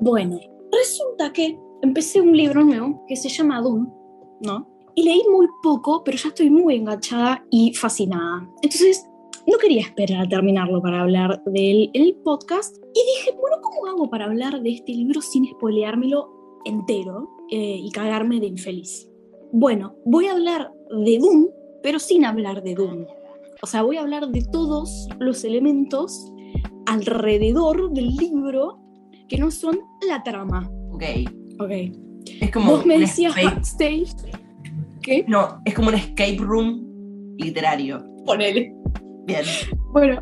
[0.00, 0.38] Bueno,
[0.70, 3.92] resulta que empecé un libro nuevo que se llama Doom,
[4.40, 4.68] ¿no?
[4.94, 8.48] Y leí muy poco, pero ya estoy muy enganchada y fascinada.
[8.62, 9.08] Entonces,
[9.46, 12.76] no quería esperar a terminarlo para hablar del el podcast.
[12.94, 17.90] Y dije, bueno, ¿cómo hago para hablar de este libro sin spoileármelo entero eh, y
[17.90, 19.08] cagarme de infeliz?
[19.52, 21.48] Bueno, voy a hablar de Doom,
[21.82, 23.06] pero sin hablar de Doom.
[23.62, 26.30] O sea, voy a hablar de todos los elementos
[26.86, 28.78] alrededor del libro
[29.28, 30.68] que no son la trama.
[30.92, 31.02] Ok.
[31.60, 31.70] Ok.
[32.40, 32.72] Es como.
[32.72, 34.14] Vos me decías escape- backstage.
[35.02, 35.24] ¿Qué?
[35.28, 38.04] No, es como un escape room literario.
[38.26, 38.72] Ponele.
[39.26, 39.44] Bien.
[39.92, 40.20] Bueno,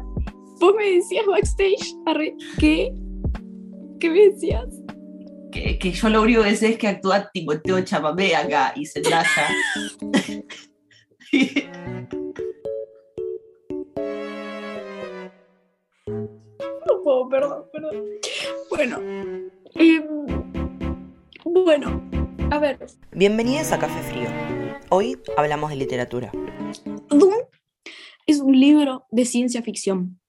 [0.61, 2.93] vos me decías backstage, arre, ¿qué?
[4.01, 4.67] ¿Qué me decías?
[5.53, 9.27] Que, que yo lo único que sé es que actúa Timoteo Chamamé acá y Zendaya.
[10.03, 10.11] No
[17.07, 18.05] puedo, perdón, perdón.
[18.69, 18.99] Bueno.
[19.77, 20.03] em,
[21.45, 22.03] bueno,
[22.51, 22.85] a ver.
[23.13, 24.29] Bienvenidos a Café Frío.
[24.91, 26.33] Hoy hablamos de literatura.
[27.09, 27.35] Doom
[28.27, 30.21] es un libro de ciencia ficción.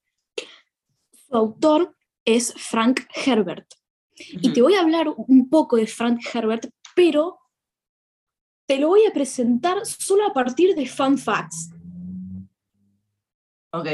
[1.27, 3.73] Su autor es Frank Herbert.
[4.13, 7.39] Y te voy a hablar un poco de Frank Herbert, pero
[8.67, 11.71] te lo voy a presentar solo a partir de fun facts.
[13.71, 13.87] Ok.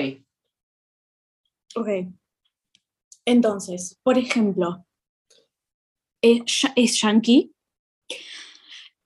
[1.75, 1.87] Ok.
[3.25, 4.85] Entonces, por ejemplo,
[6.21, 7.51] es, ya- es yankee.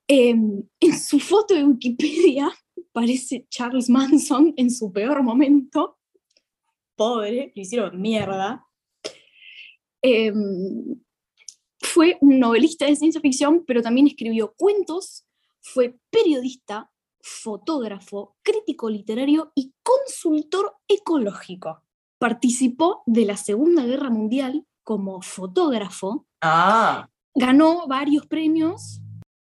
[0.08, 2.50] Em, en su foto de Wikipedia
[2.92, 5.98] parece Charles Manson en su peor momento.
[6.96, 8.66] Pobre, lo hicieron mierda.
[10.02, 11.00] Em,
[11.80, 15.26] fue un novelista de ciencia ficción, pero también escribió cuentos,
[15.60, 21.84] fue periodista, fotógrafo, crítico literario y consultor ecológico.
[22.18, 29.00] Participó de la Segunda Guerra Mundial como fotógrafo, Ah, ganó varios premios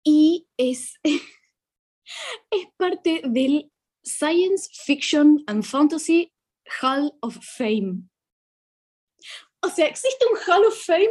[0.02, 3.70] y es, es parte del
[4.02, 6.32] Science Fiction and Fantasy
[6.80, 8.02] Hall of Fame.
[9.62, 11.10] O sea, existe un Hall of Fame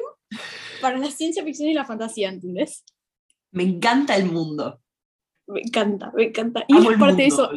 [0.82, 2.84] para la ciencia ficción y la fantasía, ¿entendés?
[3.52, 4.82] me encanta el mundo.
[5.48, 6.64] Me encanta, me encanta.
[6.68, 7.52] Y el aparte de eso.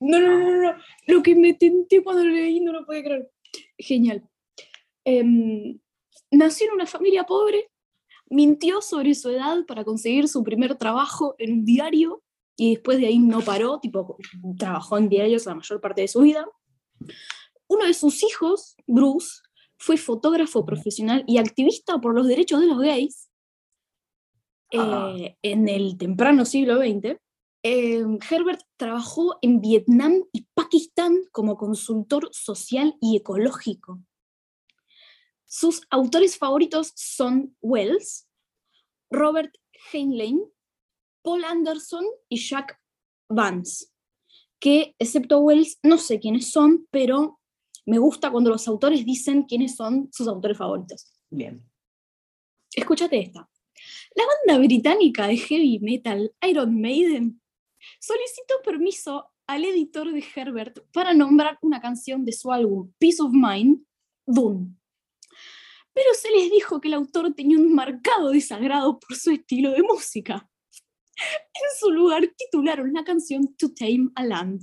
[0.00, 0.78] No, no, no, no, no.
[1.06, 3.30] Lo que me tenté cuando lo leí no lo podía creer.
[3.78, 4.28] Genial.
[5.04, 5.78] Em,
[6.30, 7.70] nació en una familia pobre,
[8.28, 12.22] mintió sobre su edad para conseguir su primer trabajo en un diario
[12.56, 14.18] y después de ahí no paró, tipo,
[14.58, 16.46] trabajó en diarios la mayor parte de su vida.
[17.68, 19.40] Uno de sus hijos, Bruce,
[19.78, 23.28] fue fotógrafo profesional y activista por los derechos de los gays
[24.74, 25.14] Ah.
[25.16, 27.16] eh, en el temprano siglo XX.
[27.62, 34.00] Eh, Herbert trabajó en Vietnam y Pakistán como consultor social y ecológico.
[35.44, 38.28] Sus autores favoritos son Wells,
[39.10, 39.54] Robert
[39.92, 40.40] Heinlein,
[41.22, 42.78] Paul Anderson y Jack
[43.28, 43.86] Vance,
[44.60, 47.40] que excepto Wells no sé quiénes son, pero
[47.86, 51.12] me gusta cuando los autores dicen quiénes son sus autores favoritos.
[51.30, 51.64] Bien.
[52.74, 53.48] Escúchate esta.
[54.14, 57.40] La banda británica de heavy metal Iron Maiden
[58.00, 63.32] solicitó permiso al editor de Herbert para nombrar una canción de su álbum Peace of
[63.32, 63.84] Mind,
[64.26, 64.74] Dune.
[65.92, 69.82] Pero se les dijo que el autor tenía un marcado desagrado por su estilo de
[69.82, 70.48] música.
[71.16, 74.62] En su lugar titularon la canción To Tame a Land.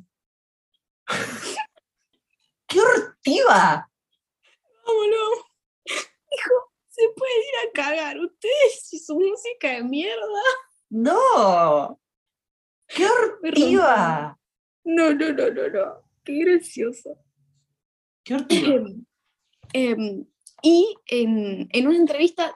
[2.68, 3.92] ¡Qué hortiva!
[4.86, 5.46] Vámonos.
[5.86, 6.54] Dijo,
[6.88, 10.44] se pueden ir a cagar ustedes y su música de mierda.
[10.90, 12.00] ¡No!
[12.88, 14.38] ¡Qué hortiva!
[14.84, 15.94] No, no, no, no, no.
[16.24, 17.18] Qué gracioso.
[18.24, 18.76] ¡Qué hortiva!
[18.76, 19.04] Em,
[19.74, 20.26] em,
[20.62, 22.56] y en, en una entrevista,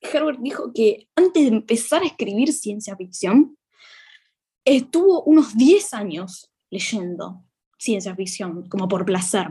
[0.00, 3.56] Herbert dijo que antes de empezar a escribir ciencia ficción,
[4.64, 7.44] estuvo unos 10 años leyendo
[7.78, 9.48] ciencia ficción, como por placer.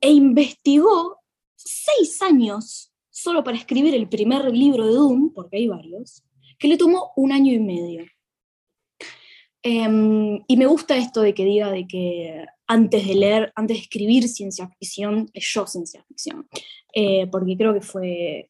[0.00, 1.20] E investigó
[1.56, 6.22] 6 años solo para escribir el primer libro de Doom, porque hay varios,
[6.58, 8.04] que le tomó un año y medio.
[9.68, 13.82] Em, y me gusta esto de que diga de que antes de leer, antes de
[13.82, 16.48] escribir ciencia ficción, leyó ciencia ficción.
[16.94, 18.48] Eh, porque creo que fue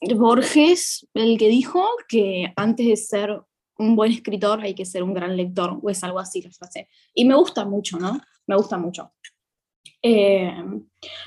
[0.00, 3.38] Borges el que dijo que antes de ser
[3.76, 6.88] un buen escritor hay que ser un gran lector, o es algo así la frase.
[7.12, 8.18] Y me gusta mucho, ¿no?
[8.46, 9.12] Me gusta mucho.
[10.02, 10.54] Eh,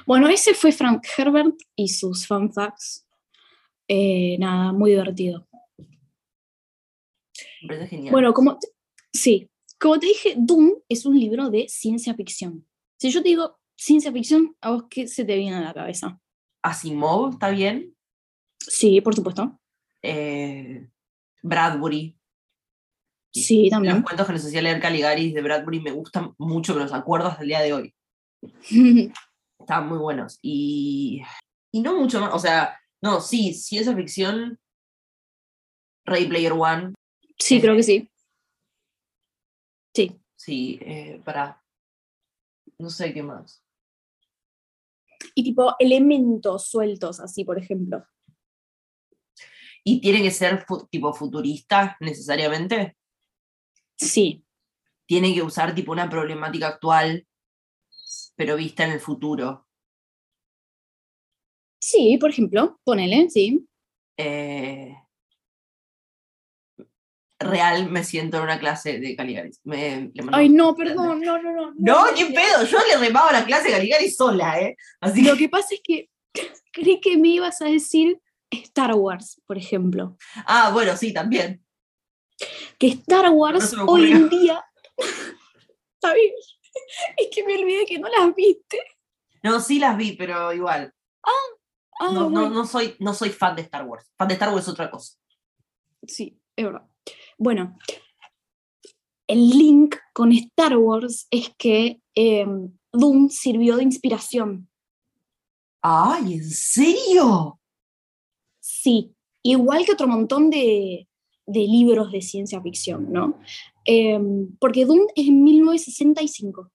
[0.07, 3.05] bueno, ese fue Frank Herbert y sus fun facts.
[3.87, 5.47] Eh, nada, muy divertido.
[7.61, 8.11] Me parece genial.
[8.11, 8.57] Bueno, como
[9.13, 9.49] sí,
[9.79, 12.65] como te dije, Doom es un libro de ciencia ficción.
[12.97, 16.19] Si yo te digo ciencia ficción, ¿a vos qué se te viene a la cabeza?
[16.61, 17.95] Asimov, ¿está bien?
[18.57, 19.59] Sí, por supuesto.
[20.01, 20.87] Eh,
[21.41, 22.17] Bradbury.
[23.33, 24.01] Sí, Los también.
[24.03, 27.41] cuentos que les hacía leer Caligaris de Bradbury me gustan mucho, me los acuerdo hasta
[27.41, 27.95] el día de hoy.
[29.59, 30.39] Estaban muy buenos.
[30.41, 31.21] Y,
[31.71, 34.59] y no mucho más, o sea, no, sí, ciencia ficción,
[36.05, 36.93] Ray Player One,
[37.37, 38.09] sí, creo que sí.
[39.93, 40.19] Sí.
[40.35, 41.61] sí, eh, para,
[42.79, 43.63] no sé qué más.
[45.35, 48.05] Y tipo elementos sueltos, así, por ejemplo.
[49.83, 52.97] ¿Y tiene que ser fu- tipo futurista necesariamente?
[53.97, 54.45] Sí.
[55.05, 57.27] Tiene que usar tipo una problemática actual,
[58.35, 59.67] pero vista en el futuro.
[61.79, 63.67] Sí, por ejemplo, ponele, sí.
[64.17, 64.95] Eh,
[67.43, 69.59] real me siento en una clase de Caligaris.
[69.63, 71.73] Me, le mando- Ay, no, perdón, no, no, no.
[71.77, 74.75] No, qué pedo, yo le remaba la clase de Caligaris sola, ¿eh?
[75.01, 76.09] Así Lo que, pasa es que
[76.71, 78.19] creí que me ibas a decir
[78.49, 80.17] Star Wars, por ejemplo.
[80.47, 81.63] ah, bueno, sí, también.
[82.77, 84.63] Que Star Wars hoy en día.
[85.95, 86.31] Está bien.
[87.17, 88.81] Es que me olvidé que no las viste.
[89.43, 90.93] No, sí las vi, pero igual.
[91.23, 92.49] Ah, No, no, bueno.
[92.49, 94.11] no soy, no soy fan de Star Wars.
[94.17, 95.13] Fan de Star Wars es otra cosa.
[96.07, 96.83] Sí, es verdad.
[97.37, 97.77] Bueno,
[99.27, 102.45] el link con Star Wars es que eh,
[102.91, 104.69] Doom sirvió de inspiración.
[105.81, 107.59] ¡Ay, en serio!
[108.59, 111.07] Sí, igual que otro montón de,
[111.45, 113.39] de libros de ciencia ficción, ¿no?
[113.85, 114.19] Eh,
[114.59, 116.71] porque Doom es en 1965.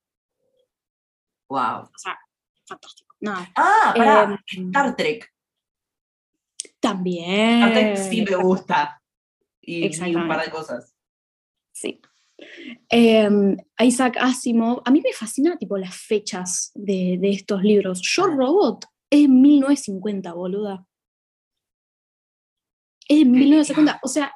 [1.49, 1.83] Wow.
[1.85, 2.19] O sea,
[2.67, 3.15] fantástico.
[3.21, 3.51] Nada.
[3.57, 5.33] Ah, pará, Eh, Star Trek.
[6.81, 7.63] También.
[7.63, 9.01] Star Trek sí me gusta.
[9.69, 10.95] Y, y un par de cosas.
[11.73, 12.01] Sí.
[12.89, 13.29] Eh,
[13.81, 18.01] Isaac Asimov, a mí me fascina tipo las fechas de, de estos libros.
[18.03, 18.29] Yo.
[18.29, 20.87] Robot es en 1950, boluda.
[23.07, 24.01] Es en 1950.
[24.03, 24.33] O sea,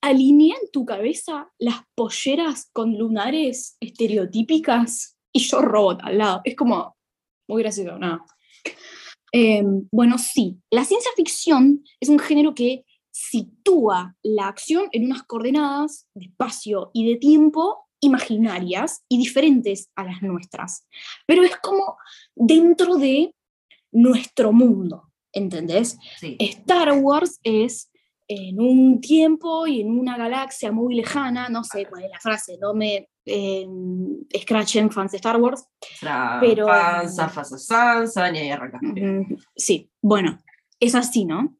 [0.00, 6.40] alinea en tu cabeza las polleras con lunares estereotípicas y yo Robot al lado.
[6.44, 6.96] Es como
[7.48, 8.24] muy gracioso, nada.
[9.30, 9.62] Eh,
[9.92, 12.86] bueno, sí, la ciencia ficción es un género que
[13.16, 20.04] sitúa la acción en unas coordenadas de espacio y de tiempo imaginarias y diferentes a
[20.04, 20.86] las nuestras.
[21.26, 21.96] Pero es como
[22.34, 23.34] dentro de
[23.90, 25.96] nuestro mundo, ¿entendés?
[26.20, 26.36] Sí.
[26.38, 27.90] Star Wars es
[28.28, 32.58] en un tiempo y en una galaxia muy lejana, no sé cuál es la frase,
[32.60, 33.66] no me eh,
[34.28, 35.66] escrachen fans de Star Wars,
[36.40, 36.66] pero-
[37.58, 38.86] sansa, y ahí arrancaste.
[38.88, 40.38] Ujú, Sí, bueno,
[40.80, 41.56] es así, ¿no?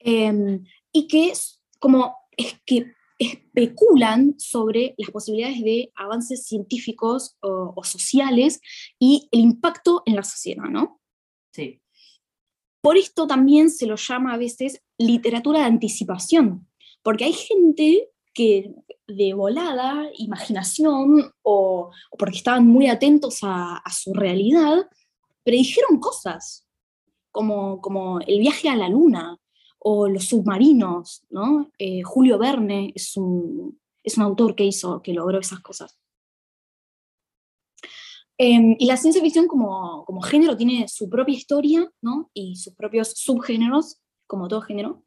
[0.00, 7.72] Em, y que es como es que especulan sobre las posibilidades de avances científicos o,
[7.74, 8.60] o sociales
[8.98, 11.00] y el impacto en la sociedad, ¿no?
[11.52, 11.82] Sí.
[12.80, 16.68] Por esto también se lo llama a veces literatura de anticipación,
[17.02, 18.72] porque hay gente que
[19.08, 24.88] de volada, imaginación o, o porque estaban muy atentos a, a su realidad,
[25.42, 26.68] predijeron cosas,
[27.32, 29.38] como, como el viaje a la luna
[29.90, 31.70] o los submarinos, ¿no?
[31.78, 35.98] Eh, Julio Verne es un, es un autor que hizo, que logró esas cosas.
[38.36, 42.30] Em, y la ciencia ficción como, como género tiene su propia historia, ¿no?
[42.34, 45.04] Y sus propios subgéneros, como todo género,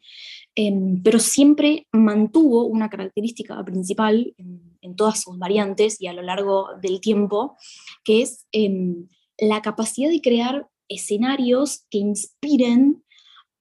[0.56, 6.70] em, pero siempre mantuvo una característica principal en, todas sus variantes y a lo largo
[6.82, 7.56] del tiempo,
[8.04, 9.08] que es em,
[9.38, 13.04] la capacidad de crear escenarios que inspiren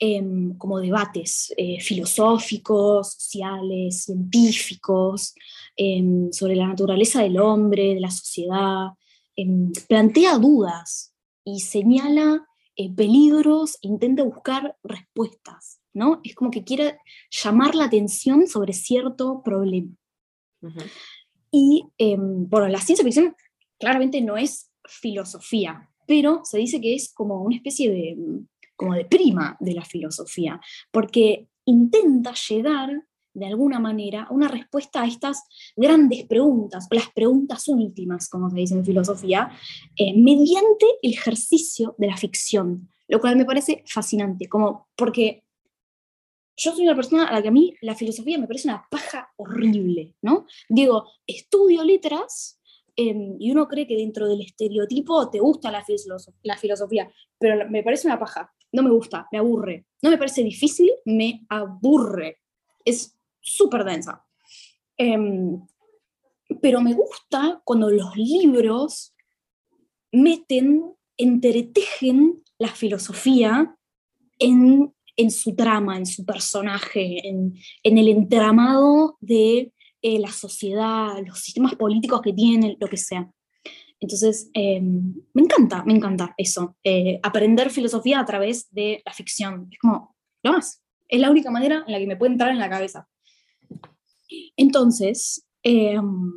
[0.01, 5.35] em, como debates eh, filosóficos, sociales, científicos,
[5.77, 8.89] em, sobre la naturaleza del hombre, de la sociedad,
[9.37, 11.15] em, plantea dudas
[11.45, 16.21] y señala eh, peligros e intenta buscar respuestas, ¿no?
[16.25, 16.99] Es como que quiere
[17.31, 19.95] llamar la atención sobre cierto problema.
[20.63, 20.81] Ujú.
[21.51, 23.37] Y em, bueno, la ciencia ficción
[23.79, 28.17] claramente no es filosofía, pero se dice que es como una especie de,
[28.81, 30.59] como de prima de la filosofía,
[30.91, 32.89] porque intenta llegar
[33.35, 35.43] de alguna manera a una respuesta a estas
[35.77, 39.51] grandes preguntas, o las preguntas últimas, como se dice en filosofía,
[39.97, 45.45] eh, mediante el ejercicio de la ficción, lo cual me parece fascinante, como porque
[46.57, 49.29] yo soy una persona a la que a mí la filosofía me parece una paja
[49.37, 50.47] horrible, ¿no?
[50.71, 52.59] Digo, estudio letras
[52.97, 57.69] em, y uno cree que dentro del estereotipo te gusta la, filosof- la filosofía, pero
[57.71, 59.87] me parece una paja, no me gusta, me aburre.
[60.03, 62.39] No me parece difícil, me aburre.
[62.85, 64.25] Es súper densa.
[64.97, 65.61] Em,
[66.61, 69.15] pero me gusta cuando los libros
[70.13, 73.77] meten entretejen la filosofía
[74.39, 74.95] en,
[75.31, 82.23] su trama, en su personaje, en, el entramado de eh, la sociedad, los sistemas políticos
[82.23, 83.31] que tienen, lo que sea.
[84.01, 89.69] Entonces, em, me encanta, me encanta eso, eh, aprender filosofía a través de la ficción.
[89.71, 92.59] Es como, lo más, es la única manera en la que me puede entrar en
[92.59, 93.07] la cabeza.
[94.57, 96.33] Entonces, em,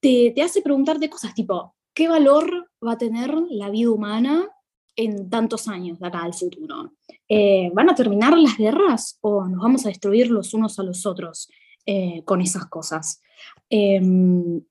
[0.00, 4.48] te, te hace preguntarte cosas tipo, ¿qué valor va a tener la vida humana
[4.96, 6.94] en tantos años de acá al futuro?
[7.28, 11.04] Eh, ¿Van a terminar las guerras o nos vamos a destruir los unos a los
[11.04, 11.50] otros
[11.84, 13.22] eh, con esas cosas?
[13.68, 14.62] Em,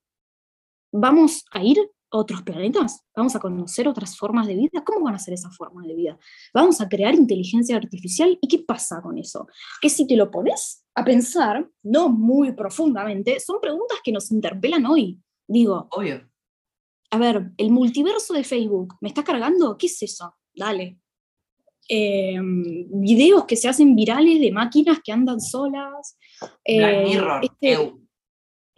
[0.92, 1.78] ¿Vamos a ir
[2.10, 3.04] otros planetas?
[3.16, 4.82] ¿Vamos a conocer otras formas de vida?
[4.84, 6.18] ¿Cómo van a ser esas formas de vida?
[6.52, 8.38] ¿Vamos a crear inteligencia artificial?
[8.40, 9.46] ¿Y qué pasa con eso?
[9.80, 14.86] Que si te lo pones a pensar, no muy profundamente, son preguntas que nos interpelan
[14.86, 15.18] hoy.
[15.46, 16.30] Digo, obvio
[17.10, 19.76] a ver, el multiverso de Facebook, ¿me está cargando?
[19.76, 20.34] ¿Qué es eso?
[20.54, 20.98] Dale.
[21.88, 26.16] Em, videos que se hacen virales de máquinas que andan solas.
[26.40, 27.44] Black eh, Mirror.
[27.44, 27.92] Este,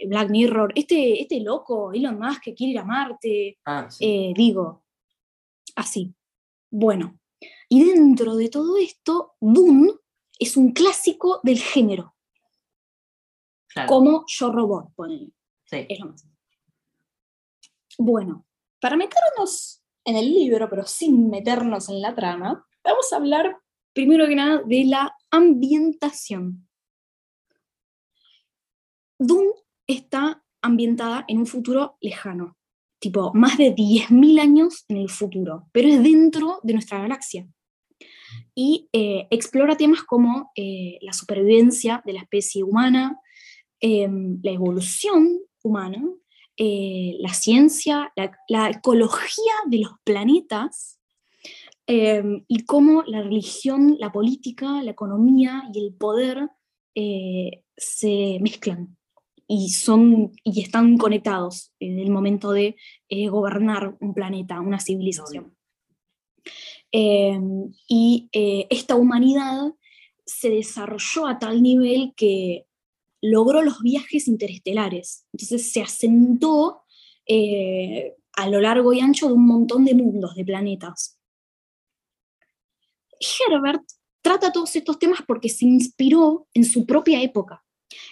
[0.07, 0.73] Black Mirror.
[0.75, 3.59] Este, este loco, Elon Musk, que quiere ir a Marte.
[3.65, 4.85] Ah, eh, digo,
[5.77, 6.15] así.
[6.71, 7.19] Bueno,
[7.69, 9.93] y dentro de todo esto, Dune
[10.39, 12.15] es un clásico del género.
[13.87, 15.33] Como Yo Robot, ponen.
[15.65, 15.87] Sí.
[15.89, 16.27] Es lo más.
[17.99, 18.47] Bueno,
[18.81, 23.59] para meternos en el libro, pero sin meternos en la trama, vamos a hablar
[23.93, 26.69] primero que nada de la ambientación.
[29.19, 29.53] Dune
[29.93, 32.57] está ambientada en un futuro lejano,
[32.99, 37.49] tipo más de 10.000 años en el futuro, pero es dentro de nuestra galaxia.
[38.55, 43.19] Y eh, explora temas como eh, la supervivencia de la especie humana,
[43.81, 46.03] em, la evolución humana,
[46.57, 48.13] eh, la ciencia,
[48.49, 51.01] la, ecología de los planetas
[51.87, 56.49] em, y cómo la religión, la política, la economía y el poder
[57.75, 58.99] se mezclan
[59.47, 62.77] y, son, y están conectados en el momento de
[63.09, 65.57] eh, gobernar un planeta, una civilización.
[66.91, 69.73] Em, y esta humanidad
[70.27, 72.67] se desarrolló a tal nivel que
[73.23, 75.25] logró los viajes interestelares.
[75.33, 76.83] Entonces se asentó
[77.27, 81.19] eh, a lo largo y ancho de un montón de mundos, de planetas.
[83.21, 83.83] Herbert
[84.21, 87.65] trata todos estos temas porque se inspiró en su propia época.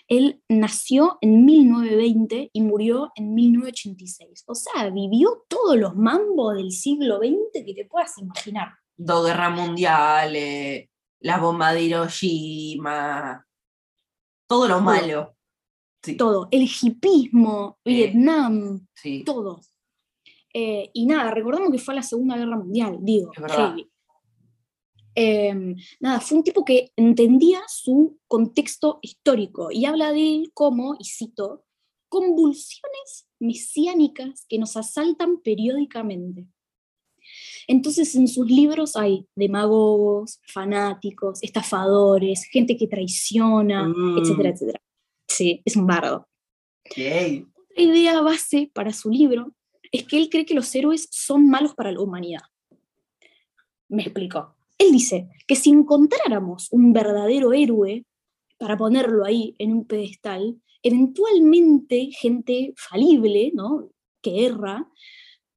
[0.09, 4.45] Él nació en 1920 y murió en 1986.
[4.47, 8.69] O sea, vivió todos los mambos del siglo XX que te puedas imaginar.
[8.97, 10.89] Dos guerras mundiales,
[11.21, 13.47] la bomba de Hiroshima,
[14.47, 15.37] todo lo malo.
[16.17, 16.49] Todo.
[16.51, 18.87] El hipismo, Vietnam,
[19.25, 19.61] todo.
[20.53, 23.31] Eh, y nada, recordamos que fue la Segunda Guerra Mundial, digo,
[25.15, 30.97] em, nada, fue un tipo que entendía su contexto histórico y habla de él como,
[30.99, 31.65] y cito,
[32.09, 36.47] convulsiones mesiánicas que nos asaltan periódicamente.
[37.67, 44.19] Entonces en sus libros hay demagogos, fanáticos, estafadores, gente que traiciona, mm.
[44.19, 44.81] etcétera, etcétera.
[45.29, 46.29] Sí, es un bardo.
[46.85, 49.55] Otra idea base para su libro
[49.93, 52.43] es que él cree que los héroes son malos para la humanidad.
[53.89, 54.57] Me explico.
[54.81, 58.07] Él dice que si encontráramos un verdadero héroe
[58.57, 63.91] para ponerlo ahí en un pedestal, eventualmente gente falible, ¿no?
[64.23, 64.89] que erra,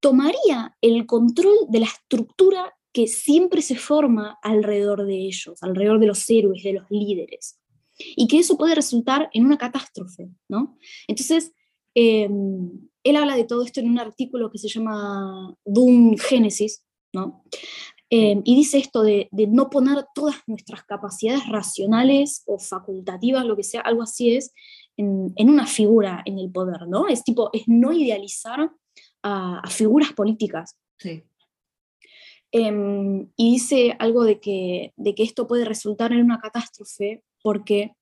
[0.02, 6.08] tomaría el control de la estructura que siempre se forma alrededor de ellos, alrededor de
[6.08, 7.62] los héroes, de los líderes,
[7.98, 10.78] y que eso puede resultar en una catástrofe, ¿no?
[11.08, 11.54] Entonces,
[11.96, 17.44] em, él habla de todo esto en un artículo que se llama Doom Génesis, ¿no?
[18.16, 23.64] Em, y dice esto de, no poner todas nuestras capacidades racionales o facultativas, lo que
[23.64, 24.54] sea, algo así es,
[24.98, 27.08] en, en una figura en el poder, ¿no?
[27.08, 28.70] Es tipo, es no idealizar
[29.24, 30.78] a, figuras políticas.
[31.00, 31.24] Sí.
[32.52, 37.96] Em, y dice algo de que, de que esto puede resultar en una catástrofe porque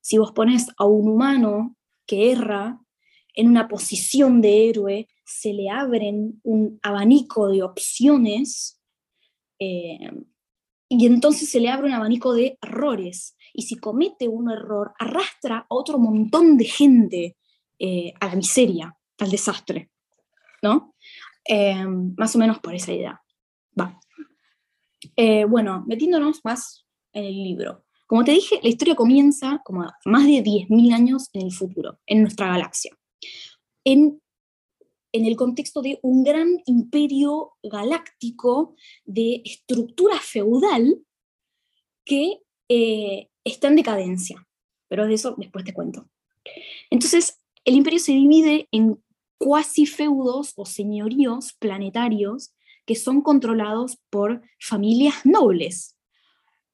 [0.00, 1.76] si vos pones a un humano
[2.06, 2.80] que erra
[3.34, 8.79] en una posición de héroe, se le abren un abanico de opciones
[9.60, 10.24] em,
[10.88, 13.36] y entonces se le abre un abanico de errores.
[13.54, 17.36] Y si comete un error, arrastra a otro montón de gente
[17.78, 19.90] eh, a la miseria, al desastre.
[20.62, 20.94] ¿no?
[21.44, 21.84] Eh,
[22.16, 23.20] más o menos por esa idea.
[23.78, 23.98] Va.
[25.16, 27.84] Eh, bueno, metiéndonos más en el libro.
[28.06, 32.22] Como te dije, la historia comienza como más de 10.000 años en el futuro, en
[32.22, 32.92] nuestra galaxia.
[33.84, 34.20] En
[35.12, 38.74] en el contexto de un gran imperio galáctico
[39.04, 41.00] de estructura feudal
[42.04, 44.46] que eh, está en decadencia.
[44.88, 46.08] Pero de eso después te cuento.
[46.90, 49.02] Entonces, el imperio se divide en
[49.38, 52.52] cuasi feudos o señoríos planetarios
[52.86, 55.96] que son controlados por familias nobles,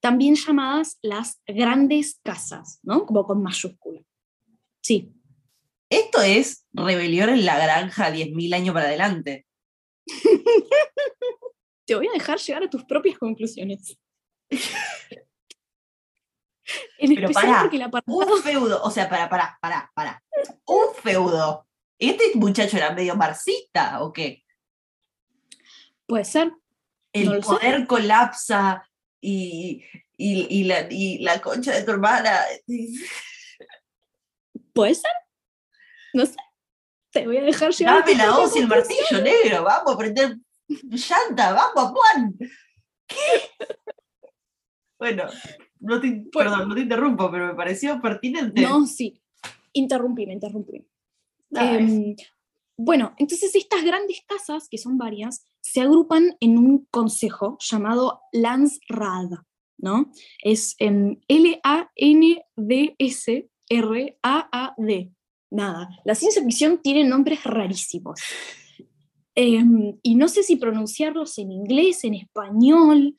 [0.01, 3.07] también llamadas las grandes casas, ¿no?
[3.07, 4.01] Como con mayúscula.
[4.81, 5.13] Sí.
[5.89, 9.47] Esto es rebelión en la granja 10.000 años para adelante.
[11.87, 13.97] Te voy a dejar llegar a tus propias conclusiones.
[16.99, 17.71] Pero para,
[18.07, 20.21] un feudo, o sea, para, para, para, para.
[20.65, 21.65] Un feudo.
[21.99, 24.43] ¿Este muchacho era medio marxista o qué?
[26.07, 26.53] Puede ser.
[27.13, 28.85] El poder colapsa
[29.21, 29.85] y,
[30.17, 32.41] y, la, y la concha de tu hermana.
[34.73, 35.13] Puede ser.
[36.15, 36.37] No sé.
[37.11, 38.01] Te voy a dejar llegar.
[38.01, 39.65] Dame la hoz y el martillo negro.
[39.65, 40.37] Vamos a prender
[40.69, 41.53] llanta.
[41.53, 42.37] Vamos, Juan.
[43.07, 43.17] ¿Qué?
[44.99, 45.25] Bueno,
[45.81, 48.63] no te, perdón, no te interrumpo, pero me pareció pertinente.
[48.63, 49.21] No, sí.
[49.73, 50.87] Interrumpí, me interrumpí.
[51.51, 52.17] Em,
[52.77, 59.31] bueno, entonces estas grandes casas, que son varias, se agrupan en un consejo llamado Landsrad,
[59.79, 60.11] ¿no?
[60.43, 62.37] Es en L-A-N-D-S-R-A-A-D.
[65.51, 68.21] Nada, la ciencia ficción tiene nombres rarísimos.
[69.35, 73.17] Em, y no sé si pronunciarlos en inglés, en español,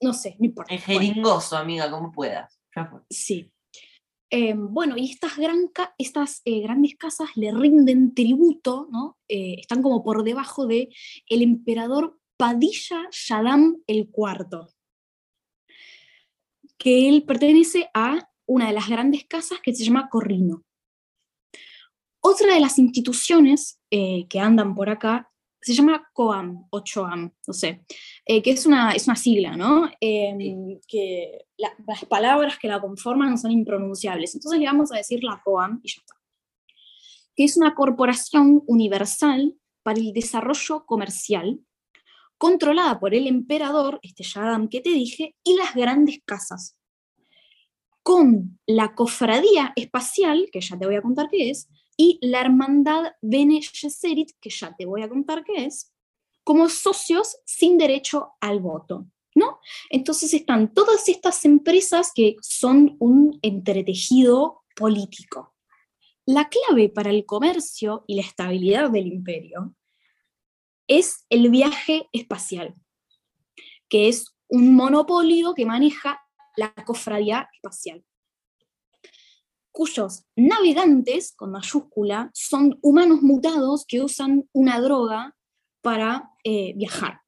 [0.00, 0.74] no sé, no importa.
[0.74, 2.58] En jeringoso, amiga, como puedas.
[3.10, 3.52] Sí.
[4.30, 9.18] Em, bueno, y estas, gran estas eh, grandes casas le rinden tributo, ¿no?
[9.28, 10.90] Eh, están como por debajo de
[11.28, 14.68] el emperador Padilla Shaddam el IV,
[16.78, 20.64] que él pertenece a una de las grandes casas que se llama Corrino.
[22.30, 25.32] Otra de las instituciones eh, que andan por acá
[25.62, 27.86] se llama COAM o CHOAM, no sé,
[28.26, 29.90] eh, que es una, es una sigla, ¿no?
[29.98, 34.34] Em, que las palabras que la conforman son impronunciables.
[34.34, 36.16] Entonces le vamos a decir la COAM y ya está.
[37.34, 41.60] Que es una corporación universal para el desarrollo comercial,
[42.36, 46.76] controlada por el emperador, este Yadam que te dije, y las grandes casas.
[48.02, 51.68] Con la cofradía espacial, que ya te voy a contar qué es,
[52.00, 55.92] y la hermandad Bene Gesserit, que ya te voy a contar qué es,
[56.44, 59.08] como socios sin derecho al voto.
[59.34, 59.60] ¿no?
[59.90, 65.54] Entonces están todas estas empresas que son un entretejido político.
[66.24, 69.74] La clave para el comercio y la estabilidad del imperio
[70.86, 72.74] es el viaje espacial,
[73.88, 76.20] que es un monopolio que maneja
[76.56, 78.04] la cofradía espacial
[79.78, 85.36] cuyos navegantes, con mayúscula, son humanos mutados que usan una droga
[85.82, 87.20] para eh, viajar.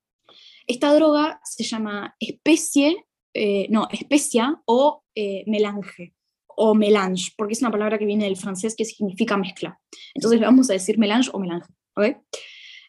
[0.66, 6.12] Esta droga se llama especie, eh, no, especia o eh, melange,
[6.48, 9.80] o melange, porque es una palabra que viene del francés que significa mezcla.
[10.12, 11.68] Entonces vamos a decir melange o melange.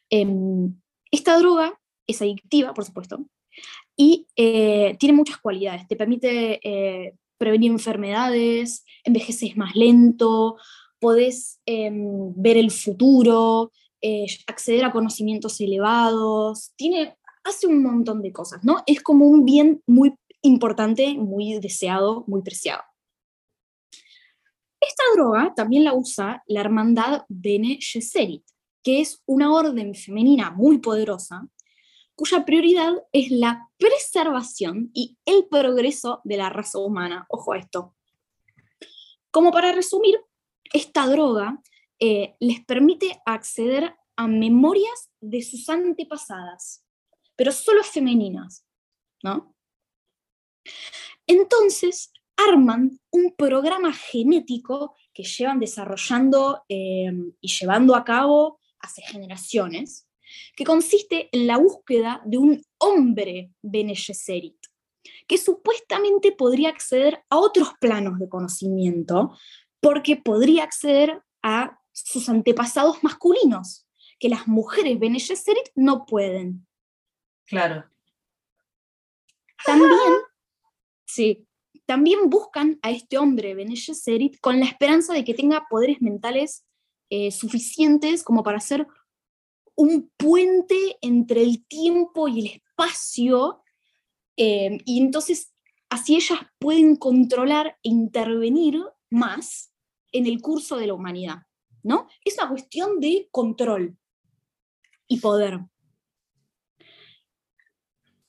[0.10, 0.74] Em,
[1.12, 3.28] esta droga es adictiva, por supuesto,
[3.95, 5.88] y tiene muchas cualidades.
[5.88, 6.60] Te permite
[7.41, 10.58] prevenir enfermedades, envejeces más lento,
[10.99, 18.32] podés em, ver el futuro, eh, acceder a conocimientos elevados, tiene, hace un montón de
[18.32, 18.84] cosas, ¿no?
[18.86, 22.84] Es como un bien muy importante, muy deseado, muy preciado.
[24.80, 28.43] Esta droga también la usa la hermandad Bene Gesserit,
[28.84, 31.47] que es una orden femenina muy poderosa
[32.21, 37.25] cuya prioridad es la preservación y el progreso de la raza humana.
[37.29, 37.95] Ojo a esto.
[39.31, 40.19] Como para resumir,
[40.71, 41.60] esta droga
[41.99, 46.86] eh, les permite acceder a memorias de sus antepasadas,
[47.36, 48.67] pero solo femeninas,
[49.23, 49.55] ¿no?
[51.25, 60.07] Entonces, arman un programa genético que llevan desarrollando eh, y llevando a cabo hace generaciones,
[60.56, 64.58] que consiste en la búsqueda de un hombre Bene Gesserit,
[65.28, 69.38] que supuestamente podría acceder a otros planos de conocimiento,
[69.80, 73.88] porque podría acceder a sus antepasados masculinos,
[74.20, 76.67] que las mujeres Bene Gesserit no pueden.
[77.46, 77.86] Claro.
[79.65, 79.91] También,
[81.06, 81.48] sí,
[81.86, 86.65] también buscan a este hombre Bene Gesserit con la esperanza de que tenga poderes mentales
[87.10, 88.88] eh, suficientes como para ser
[89.75, 93.63] un puente entre el tiempo y el espacio,
[94.38, 95.53] eh, y entonces
[95.89, 99.73] así ellas pueden controlar e intervenir más
[100.12, 101.43] en el curso de la humanidad,
[101.84, 102.07] ¿no?
[102.23, 103.97] Es una cuestión de control.
[105.07, 105.60] y poder.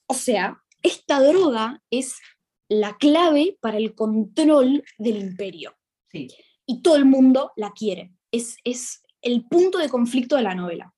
[0.09, 2.19] O sea, esta droga es
[2.69, 5.77] la clave para el control del imperio.
[6.11, 6.29] Sí.
[6.67, 8.13] Y todo el mundo la quiere.
[8.33, 10.93] Es, es el punto de conflicto de la novela.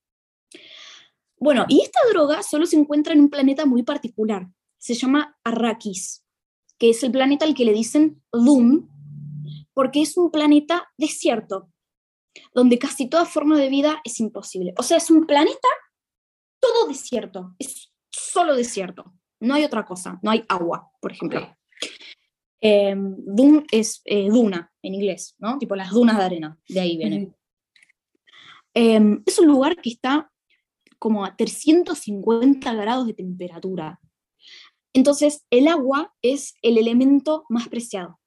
[1.39, 4.49] Bueno, y esta droga solo se encuentra en un planeta muy particular.
[4.79, 6.25] Se llama Arrakis,
[6.79, 8.89] que es el planeta al que le dicen Doom,
[9.75, 11.71] porque es un planeta desierto,
[12.55, 14.75] donde casi toda forma de vida es imposible.
[14.79, 15.69] O sea, es un planeta
[16.61, 21.57] todo desierto, es solo desierto, no hay otra cosa, no hay agua, por ejemplo.
[22.61, 25.59] Eh, Doom es eh, duna en inglés, ¿no?
[25.59, 27.35] Tipo las dunas de arena, de ahí viene.
[28.73, 30.33] Eh, es un lugar que está
[31.05, 34.01] como a 350 grados de temperatura.
[34.95, 38.19] Entonces, el agua es el elemento más preciado.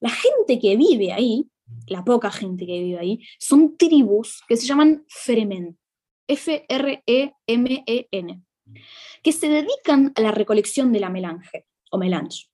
[0.00, 1.50] La gente que vive ahí,
[1.86, 5.78] la poca gente que vive ahí, son tribus que se llaman Fremen,
[6.28, 6.72] F-R-E-M-E-N,
[9.22, 12.48] que se dedican a la recolección de la melange o melange.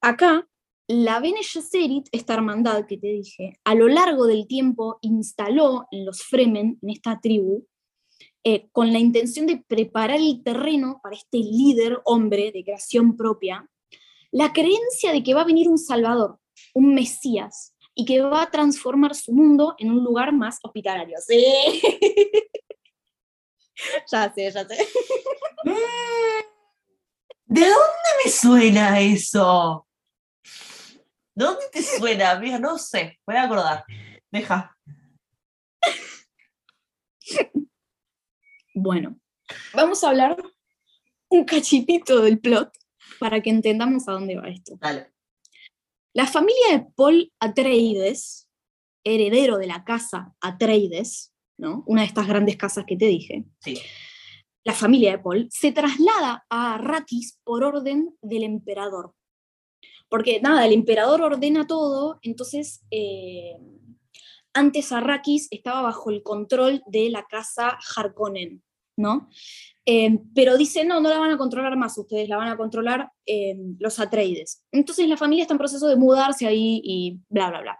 [0.00, 0.48] Acá,
[0.90, 6.04] la Bene Gesserit, esta hermandad que te dije, a lo largo del tiempo instaló en
[6.04, 7.64] los Fremen, en esta tribu,
[8.42, 13.70] eh, con la intención de preparar el terreno para este líder hombre de creación propia,
[14.32, 16.40] la creencia de que va a venir un Salvador,
[16.74, 21.18] un Mesías, y que va a transformar su mundo en un lugar más hospitalario.
[21.24, 21.44] Sí.
[24.10, 24.88] ya sé, ya sé.
[27.46, 29.86] ¿De dónde me suena eso?
[31.40, 32.58] ¿De dónde te suena, amiga?
[32.58, 33.86] No sé, voy a acordar.
[34.30, 34.76] Deja.
[38.74, 39.18] Bueno,
[39.72, 40.36] vamos a hablar
[41.30, 42.70] un cachitito del plot
[43.18, 44.76] para que entendamos a dónde va esto.
[44.78, 45.14] Dale.
[46.12, 48.46] La familia de Paul Atreides,
[49.02, 51.84] heredero de la casa Atreides, ¿no?
[51.86, 53.80] una de estas grandes casas que te dije, Sí.
[54.62, 59.14] la familia de Paul, se traslada a Arrakis por orden del emperador.
[60.10, 63.56] Porque nada, el emperador ordena todo, entonces eh,
[64.52, 68.62] antes Arrakis estaba bajo el control de la casa Harkonnen,
[68.96, 69.30] ¿no?
[69.86, 73.10] Eh, pero dice, no, no la van a controlar más ustedes, la van a controlar
[73.24, 74.62] eh, los Atreides.
[74.72, 77.78] Entonces la familia está en proceso de mudarse ahí y bla, bla, bla.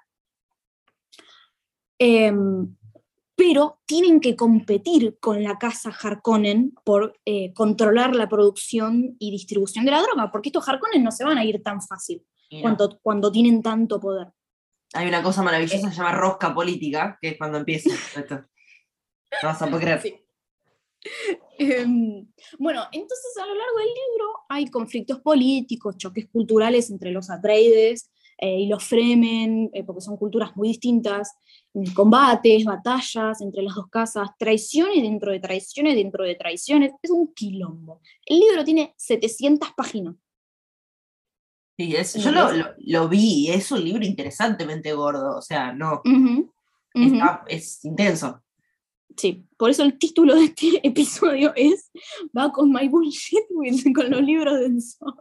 [3.41, 9.31] Eh, pero tienen que competir con la casa Harkonnen por eh, controlar la producción y
[9.31, 12.61] distribución de la droga, porque estos Harkonnen no se van a ir tan fácil no.
[12.61, 14.29] cuando, cuando tienen tanto poder.
[14.93, 18.35] Hay una cosa maravillosa que se llama rosca política, que es cuando empieza esto.
[19.43, 20.01] No vas a poder creer.
[20.03, 20.17] Sí.
[21.59, 22.27] Em,
[22.59, 28.11] bueno, entonces a lo largo del libro hay conflictos políticos, choques culturales entre los Atreides
[28.39, 31.37] eh, y los Fremen, eh, porque son culturas muy distintas,
[31.95, 37.33] combates, batallas entre las dos casas, traiciones dentro de traiciones dentro de traiciones, es un
[37.33, 38.01] quilombo.
[38.27, 40.17] El libro tiene 700 páginas.
[41.79, 46.03] Sí, es- yo lo, lo- lo vi, es un libro interesantemente gordo, o sea, no,
[47.07, 48.43] está- es intenso.
[49.17, 51.91] Sí, por eso el título de este episodio es
[52.37, 55.15] Va con My Bullshit with- con los libros densos.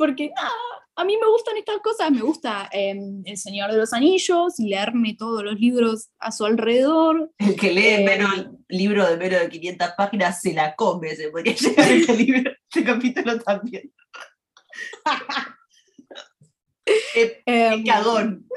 [0.00, 0.50] Porque nada,
[0.96, 4.68] a mí me gustan estas cosas, me gusta em, El Señor de los Anillos y
[4.68, 7.30] leerme todos los libros a su alrededor.
[7.38, 11.28] El que lee Eh, menos, libro de menos de 500 páginas se la come, se
[11.28, 13.92] podría llegar este libro, este capítulo también.
[16.84, 18.48] Qué- qué Em, cagón.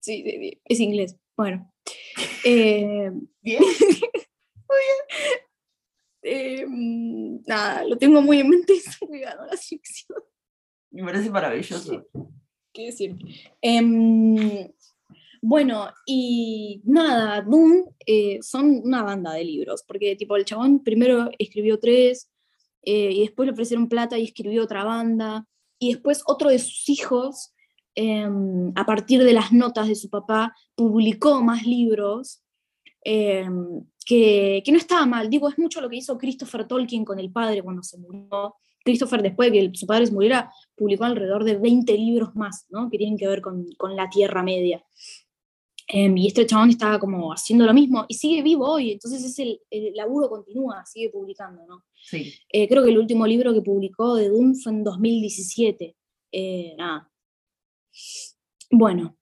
[0.00, 1.16] sí, sí, sí, es inglés.
[1.36, 1.72] Bueno.
[2.44, 3.62] Eh, Bien.
[6.22, 10.18] eh, mm, nada, lo tengo muy en mente, estoy la ficción.
[10.92, 12.06] Me parece maravilloso.
[12.72, 13.16] ¿Qué decir?
[13.60, 14.68] Em,
[15.40, 21.30] bueno, y nada, Doom eh, son una banda de libros, porque tipo el chabón primero
[21.38, 22.30] escribió tres,
[22.82, 25.46] eh, y después le ofrecieron plata y escribió otra banda,
[25.78, 27.52] y después otro de sus hijos,
[27.94, 32.42] em, a partir de las notas de su papá, publicó más libros,
[33.02, 37.18] em, que, que no estaba mal, digo, es mucho lo que hizo Christopher Tolkien con
[37.18, 38.56] el padre cuando se murió.
[38.84, 42.90] Christopher, después de que su padre se muriera, publicó alrededor de 20 libros más, ¿no?
[42.90, 44.84] Que tienen que ver con, con la Tierra Media.
[45.88, 49.38] Em, y este chabón estaba como haciendo lo mismo y sigue vivo hoy, entonces es
[49.38, 51.84] el, el laburo continúa, sigue publicando, ¿no?
[51.94, 52.32] Sí.
[52.48, 55.96] Eh, creo que el último libro que publicó de Doom fue en 2017.
[56.32, 57.10] Eh, nada.
[58.70, 59.18] Bueno,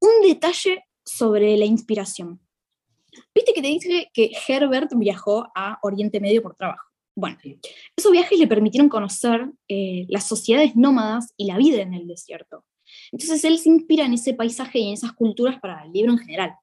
[0.00, 2.40] un detalle sobre la inspiración.
[3.34, 6.93] Viste que te dije que Herbert viajó a Oriente Medio por trabajo.
[7.16, 7.38] Bueno,
[7.96, 12.64] esos viajes le permitieron conocer eh, las sociedades nómadas y la vida en el desierto.
[13.12, 16.18] Entonces él se inspira en ese paisaje y en esas culturas para el libro en
[16.18, 16.54] general.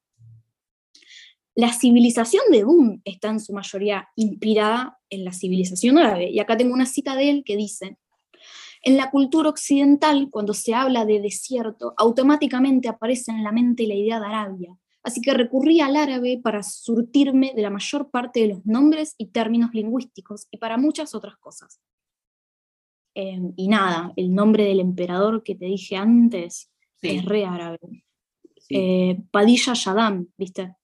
[1.54, 6.30] La civilización de Dune está en su mayoría inspirada en la civilización árabe.
[6.30, 7.98] Y acá tengo una cita de él que dice,
[8.82, 13.94] en la cultura occidental, cuando se habla de desierto, automáticamente aparece en la mente la
[13.94, 14.76] idea de Arabia.
[15.02, 19.26] Así que recurrí al árabe para surtirme de la mayor parte de los nombres y
[19.28, 21.80] términos lingüísticos y para muchas otras cosas.
[23.14, 26.70] Em, y nada, el nombre del emperador que te dije antes
[27.02, 27.78] es re árabe.
[28.70, 30.76] Eh, Padilla Yadam, ¿viste?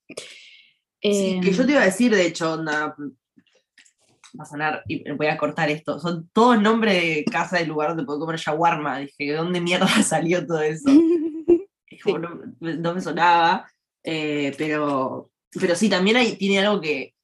[1.01, 5.39] sí, que yo te iba a decir, de hecho, va a sonar, y voy a
[5.39, 8.99] cortar esto, son todos nombres de casa del lugar donde puedo comer shawarma.
[8.99, 10.91] Dije, ¿de dónde mierda salió todo eso?
[12.61, 13.67] no, me sonaba,
[14.11, 17.15] eh, pero, pero sí, también hay, tiene algo que,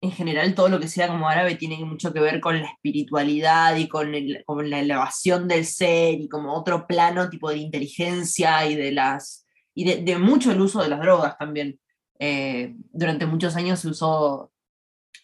[0.00, 3.76] en general todo lo que sea como árabe tiene mucho que ver con la espiritualidad
[3.76, 8.92] y con, la elevación del ser y como otro plano tipo de inteligencia y de
[8.92, 11.78] las y de, mucho el uso de las drogas también.
[12.18, 14.50] Eh, durante muchos años se usó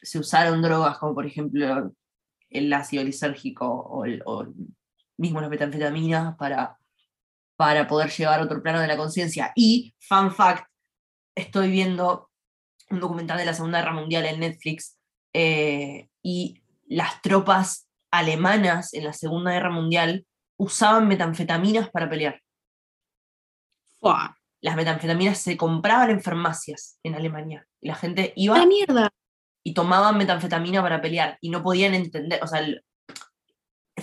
[0.03, 1.93] se usaron drogas como por ejemplo
[2.51, 4.05] el ácido lisérgico o,
[5.17, 6.77] mismo las metanfetaminas para,
[7.57, 9.53] para poder llevar a otro plano de la conciencia.
[9.55, 10.67] Y, fun fact,
[11.35, 12.31] estoy viendo
[12.91, 14.99] un documental de la Segunda Guerra Mundial en Netflix,
[15.33, 22.41] eh, y las tropas alemanas en la Segunda Guerra Mundial usaban metanfetaminas para pelear.
[24.61, 27.67] Las metanfetaminas se compraban en farmacias en Alemania.
[27.81, 29.11] Y la gente iba ¡La mierda!
[29.63, 31.39] y tomaban metanfetamina para pelear.
[31.41, 32.63] Y no podían entender, o sea,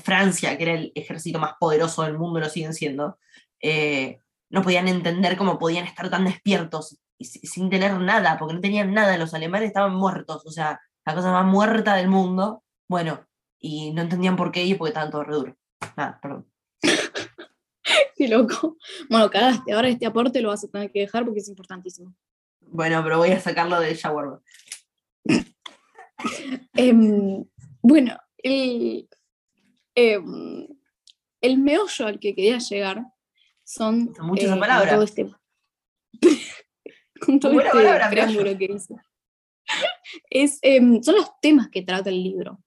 [0.03, 3.19] Francia, que era el ejército más poderoso del mundo, lo siguen siendo,
[3.61, 8.93] eh, no podían entender cómo podían estar tan despiertos sin tener nada, porque no tenían
[8.93, 13.25] nada, los alemanes estaban muertos, o sea, la cosa más muerta del mundo, bueno,
[13.59, 15.55] y no entendían por qué y porque estaban todos re duros.
[15.95, 16.47] Nada, perdón.
[18.15, 18.77] qué loco.
[19.09, 22.15] Bueno, cagaste, ahora este aporte lo vas a tener que dejar porque es importantísimo.
[22.59, 24.39] Bueno, pero voy a sacarlo de shower.
[26.75, 27.43] Em,
[27.81, 29.09] bueno, el,
[29.95, 30.67] em,
[31.41, 33.03] el meollo al que quería llegar
[33.63, 34.13] son...
[34.21, 35.03] muchas eh, palabras.
[35.03, 35.31] Este
[37.25, 38.95] con todo este preámbulo que hice.
[40.29, 42.59] Es, em, son los temas que trata el libro.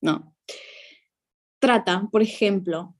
[0.00, 0.34] No.
[1.58, 2.94] Trata, por ejemplo,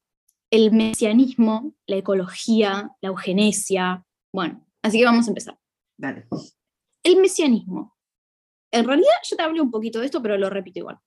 [0.50, 4.04] el mesianismo, la ecología, la eugenesia.
[4.32, 5.58] Bueno, así que vamos a empezar.
[5.96, 6.26] Dale.
[7.02, 7.96] El mesianismo.
[8.70, 10.98] En realidad, yo te hablé un poquito de esto, pero lo repito igual.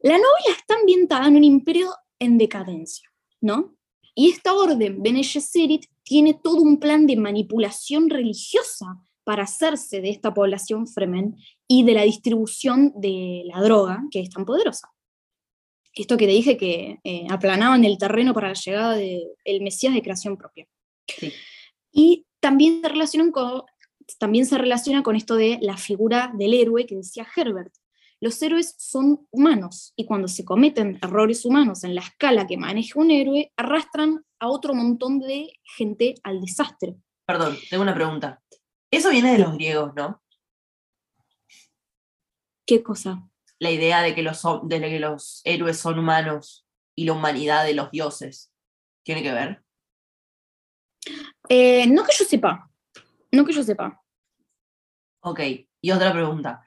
[0.00, 3.75] La novela está ambientada en un imperio en decadencia, ¿no?
[4.18, 10.08] Y esta orden, Bene Gesserit, tiene todo un plan de manipulación religiosa para hacerse de
[10.08, 11.36] esta población fremen
[11.68, 14.88] y de la distribución de la droga que es tan poderosa.
[15.92, 20.02] Esto que te dije que eh, aplanaban el terreno para la llegada del Mesías de
[20.02, 20.66] creación propia.
[21.92, 23.64] Y también se, con,
[24.18, 27.74] también se relaciona con esto de la figura del héroe que decía Herbert,
[28.20, 32.98] los héroes son humanos y cuando se cometen errores humanos en la escala que maneja
[32.98, 36.96] un héroe, arrastran a otro montón de gente al desastre.
[37.26, 38.42] Perdón, tengo una pregunta.
[38.90, 40.22] Eso viene de los griegos, ¿no?
[42.66, 43.28] ¿Qué cosa?
[43.58, 47.74] La idea de que los, de que los héroes son humanos y la humanidad de
[47.74, 48.52] los dioses.
[49.04, 49.62] ¿Tiene que ver?
[51.48, 52.70] Eh, no que yo sepa.
[53.30, 54.02] No que yo sepa.
[55.20, 55.40] Ok,
[55.80, 56.66] y otra pregunta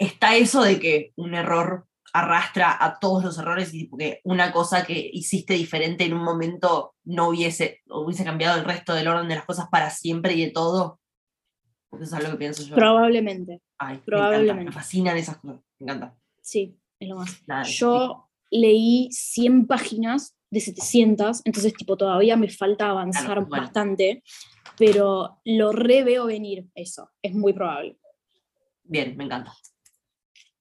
[0.00, 4.84] está eso de que un error arrastra a todos los errores y que una cosa
[4.84, 9.36] que hiciste diferente en un momento no hubiese, hubiese cambiado el resto del orden de
[9.36, 10.98] las cosas para siempre y de todo.
[11.88, 12.74] Porque eso es lo que pienso yo.
[12.74, 13.60] Probablemente.
[13.78, 14.64] Ay, Probablemente.
[14.64, 15.60] Me, fascinan esas cosas.
[15.78, 16.16] Me encanta.
[16.40, 17.42] Sí, es lo más.
[17.68, 24.24] yo leí 100 páginas de 700, entonces tipo todavía me falta avanzar bastante,
[24.76, 27.98] pero lo re veo venir eso, es muy probable.
[28.82, 29.54] Bien, me encanta.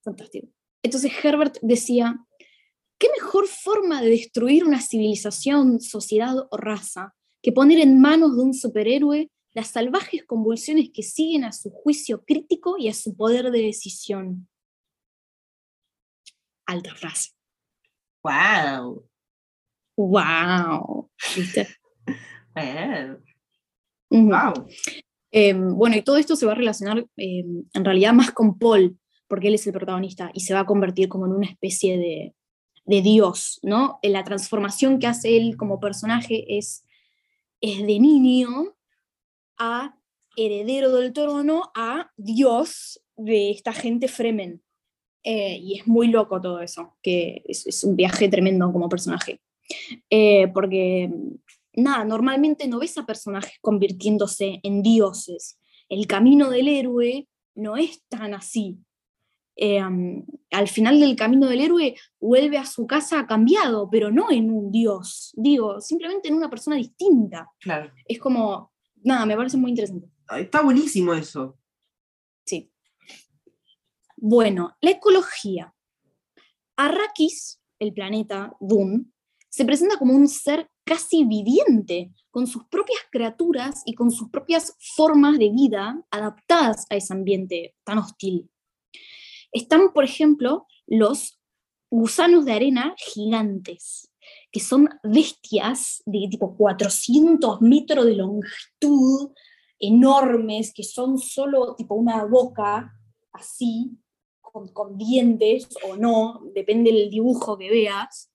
[0.04, 0.48] Fantástico.
[0.84, 2.18] Entonces Herbert decía,
[2.98, 8.44] ¿qué mejor forma de destruir una civilización, sociedad o raza que poner en manos de
[8.44, 13.52] un superhéroe las salvajes convulsiones que siguen a su juicio crítico y a su poder
[13.52, 14.48] de decisión?
[16.66, 17.32] Alta frase.
[18.24, 19.10] ¡Wow!
[19.98, 21.10] ¡Wow!
[21.36, 21.68] ¿Viste?
[24.10, 24.68] ¡Wow!
[25.32, 28.98] Em, bueno, y todo esto se va a relacionar em, en realidad más con Paul,
[29.30, 32.34] porque él es el protagonista y se va a convertir como en una especie de,
[32.86, 34.00] dios, ¿no?
[34.02, 36.84] La transformación que hace él como personaje es,
[37.62, 38.76] es de niño
[39.60, 39.96] a
[40.36, 44.64] heredero del trono a dios de esta gente Fremen.
[45.24, 49.40] Eh, y es muy loco todo eso, que es, un viaje tremendo como personaje.
[50.10, 51.12] Eh, porque,
[51.74, 55.60] nada, normalmente no ves a personajes convirtiéndose en dioses.
[55.90, 58.80] El camino del héroe no es tan así.
[59.62, 59.82] Eh,
[60.52, 64.72] al final del camino del héroe vuelve a su casa cambiado, pero no en un
[64.72, 67.46] dios, digo, simplemente en una persona distinta.
[67.60, 67.92] Claro.
[68.06, 68.72] Es como,
[69.04, 70.08] nada, me parece muy interesante.
[70.38, 71.58] Está buenísimo eso.
[72.46, 72.72] Sí.
[74.16, 75.74] Bueno, la ecología.
[76.78, 79.08] Arrakis, el planeta Dune,
[79.50, 84.78] se presenta como un ser casi viviente, con sus propias criaturas y con sus propias
[84.96, 88.50] formas de vida adaptadas a ese ambiente tan hostil.
[89.52, 91.40] Están, por ejemplo, los
[91.90, 94.12] gusanos de arena gigantes,
[94.52, 99.32] que son bestias de tipo 400 metros de longitud,
[99.80, 102.94] enormes, que son solo tipo una boca
[103.32, 103.92] así,
[104.42, 108.32] con, dientes o no, depende del dibujo que veas,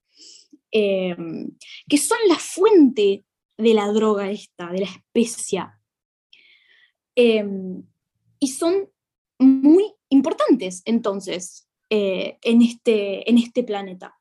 [0.70, 1.16] eh,
[1.88, 3.24] que son la fuente
[3.56, 5.80] de la droga esta, de la especia.
[7.16, 7.44] Eh,
[8.38, 8.88] y son
[9.38, 14.18] muy importantes entonces eh, en, este, en este planeta.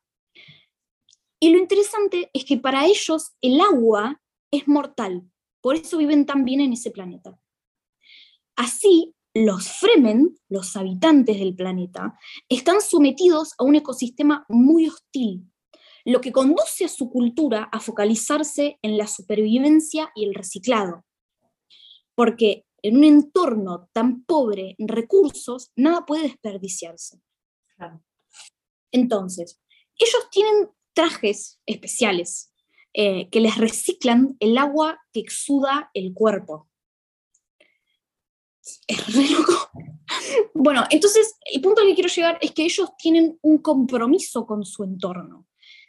[1.40, 4.20] Y lo interesante es que para ellos el agua
[4.50, 5.28] es mortal,
[5.60, 7.38] por eso viven tan bien en ese planeta.
[8.56, 12.18] Así, los Fremen, los habitantes del planeta,
[12.48, 15.50] están sometidos a un ecosistema muy hostil,
[16.04, 21.04] lo que conduce a su cultura a focalizarse en la supervivencia y el reciclado.
[22.14, 27.18] Porque en un entorno tan pobre en recursos, nada puede desperdiciarse.
[28.92, 29.58] Entonces,
[29.98, 32.52] ellos tienen trajes especiales
[32.92, 36.68] eh, que les reciclan el agua que exuda el cuerpo.
[38.86, 39.70] Es re loco.
[40.52, 44.64] Bueno, entonces el punto al que quiero llegar es que ellos tienen un compromiso con
[44.64, 45.46] su entorno.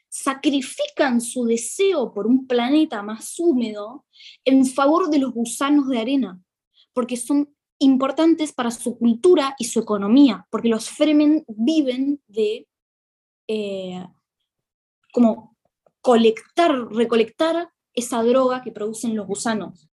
[0.08, 4.06] Sacrifican su deseo por un planeta más húmedo
[4.46, 6.45] en favor de los gusanos de arena
[6.96, 12.68] porque son importantes para su cultura y su economía, porque los Fremen viven de
[13.48, 14.04] eh,
[15.12, 15.56] como
[16.02, 19.90] colectar, recolectar esa droga que producen los gusanos.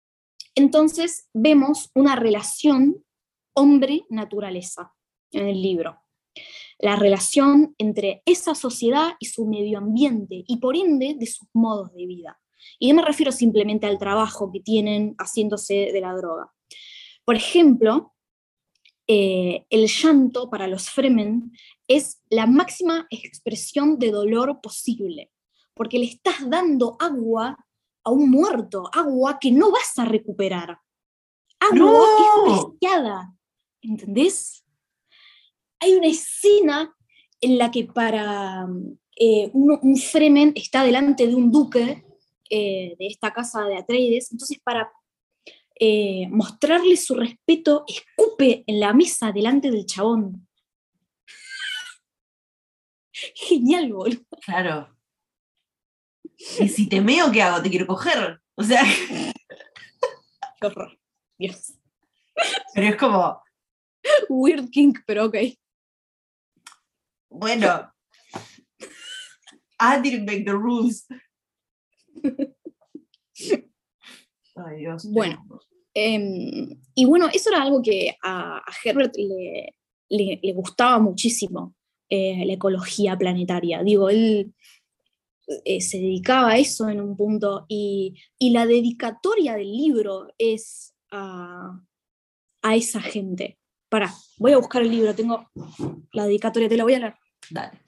[0.56, 3.04] Entonces vemos una relación
[3.54, 4.94] hombre-naturaleza
[5.32, 6.00] en el libro.
[6.80, 11.94] La relación entre esa sociedad y su medio ambiente y por ende de sus modos
[11.94, 12.40] de vida.
[12.78, 16.52] Y no me refiero simplemente al trabajo que tienen haciéndose de la droga,
[17.30, 18.16] por ejemplo,
[19.06, 21.52] eh, el llanto para los Fremen
[21.88, 25.30] es la máxima expresión de dolor posible,
[25.76, 27.56] porque le estás dando agua
[28.04, 30.80] a un muerto, agua que no vas a recuperar.
[31.60, 33.32] Agua que es preciada,
[33.84, 34.66] ¿entendés?
[35.82, 36.96] Hay una escena
[37.42, 38.68] en la que para
[39.16, 42.04] eh, un Fremen está delante de un duque
[42.50, 44.92] eh, de esta casa de Atreides, entonces para
[45.80, 50.48] eh, mostrarle su respeto, escupe en la mesa delante del chabón.
[53.36, 54.22] Genial, boludo.
[54.46, 54.96] Claro.
[56.60, 57.62] Y si te meo, ¿qué hago?
[57.62, 58.42] Te quiero coger.
[58.56, 58.84] O sea.
[60.60, 61.00] Qué horror.
[61.38, 61.74] Dios.
[62.74, 63.42] Pero es como.
[64.30, 65.36] Weird King, pero ok.
[67.30, 67.94] Bueno.
[69.80, 71.08] I didn't make the rules.
[74.56, 75.06] Ay, Dios.
[75.10, 75.46] Bueno,
[76.02, 79.76] Em, y bueno, eso era algo que a, Herbert le,
[80.10, 81.76] le, gustaba muchísimo,
[82.10, 83.84] eh, la ecología planetaria.
[83.84, 84.54] Digo, él
[85.66, 90.96] eh, se dedicaba a eso en un punto y, y la dedicatoria del libro es
[91.12, 91.82] a,
[92.62, 93.58] a esa gente.
[93.90, 95.50] Para, voy a buscar el libro, tengo
[96.14, 97.16] la dedicatoria, te la voy a leer.
[97.50, 97.80] Dale.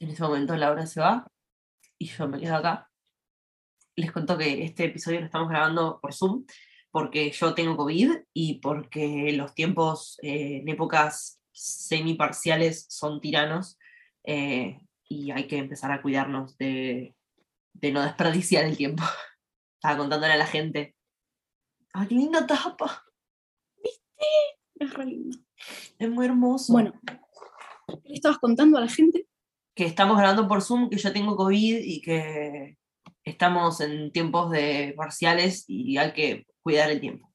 [0.00, 1.26] En ese momento Laura se va
[1.96, 2.90] y yo me quedo acá.
[3.96, 6.44] Les cuento que este episodio lo estamos grabando por Zoom
[6.90, 13.78] porque yo tengo COVID y porque los tiempos eh, en épocas semiparciales son tiranos
[14.24, 17.14] eh, y hay que empezar a cuidarnos de,
[17.92, 19.02] no desperdiciar el tiempo.
[19.74, 20.94] Estaba contándole a la gente.
[21.92, 23.04] ¡Ay, qué linda tapa!
[23.82, 24.26] ¿Viste?
[24.76, 25.38] Es re lindo.
[25.98, 26.72] Es muy hermoso.
[26.72, 29.26] Bueno, ¿qué le estabas contando a la gente?
[29.74, 32.76] Que estamos grabando por Zoom, que yo tengo COVID y que
[33.24, 37.26] estamos en tiempos de parciales y hay que cuidar el tiempo.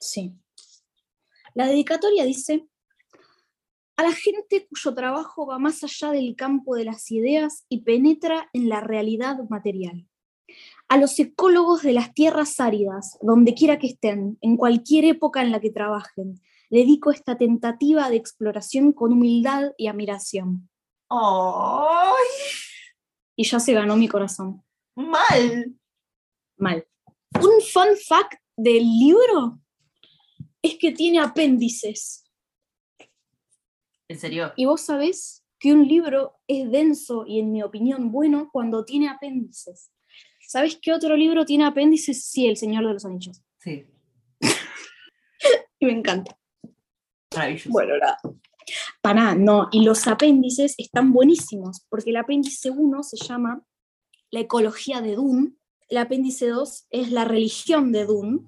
[0.00, 0.32] Sí.
[1.54, 2.66] La dedicatoria dice,
[3.96, 8.50] a la gente cuyo trabajo va más allá del campo de las ideas y penetra
[8.52, 10.08] en la realidad material.
[10.88, 15.52] A los ecólogos de las tierras áridas, donde quiera que estén, en cualquier época en
[15.52, 20.68] la que trabajen, dedico esta tentativa de exploración con humildad y admiración.
[21.10, 22.26] ¡Ay!
[23.38, 24.64] y ya se ganó mi corazón.
[24.96, 25.72] Mal.
[26.56, 26.84] Mal.
[27.40, 29.60] Un fun fact del libro
[30.60, 32.24] es que tiene apéndices.
[34.08, 34.52] ¿En serio?
[34.56, 39.08] Y vos sabés que un libro es denso y, en mi opinión, bueno cuando tiene
[39.08, 39.92] apéndices.
[40.40, 42.24] ¿Sabés qué otro libro tiene apéndices?
[42.24, 43.42] Sí, El Señor de los Anillos.
[43.58, 43.86] Sí.
[45.78, 46.36] y me encanta.
[47.34, 47.70] Maravilloso.
[47.70, 48.18] Bueno, nada.
[49.00, 49.68] Para nada, no.
[49.70, 53.62] Y los apéndices están buenísimos, porque el apéndice 1 se llama
[54.30, 55.57] La ecología de Dune,
[55.88, 58.40] el apéndice 2 es La religión de Dune,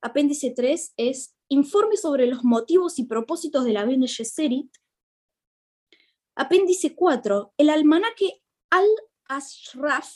[0.00, 4.68] apéndice 3 es Informe sobre los motivos y propósitos de la Bene Gesserit,
[6.34, 10.12] apéndice 4, el almanaque Al-Ashraf,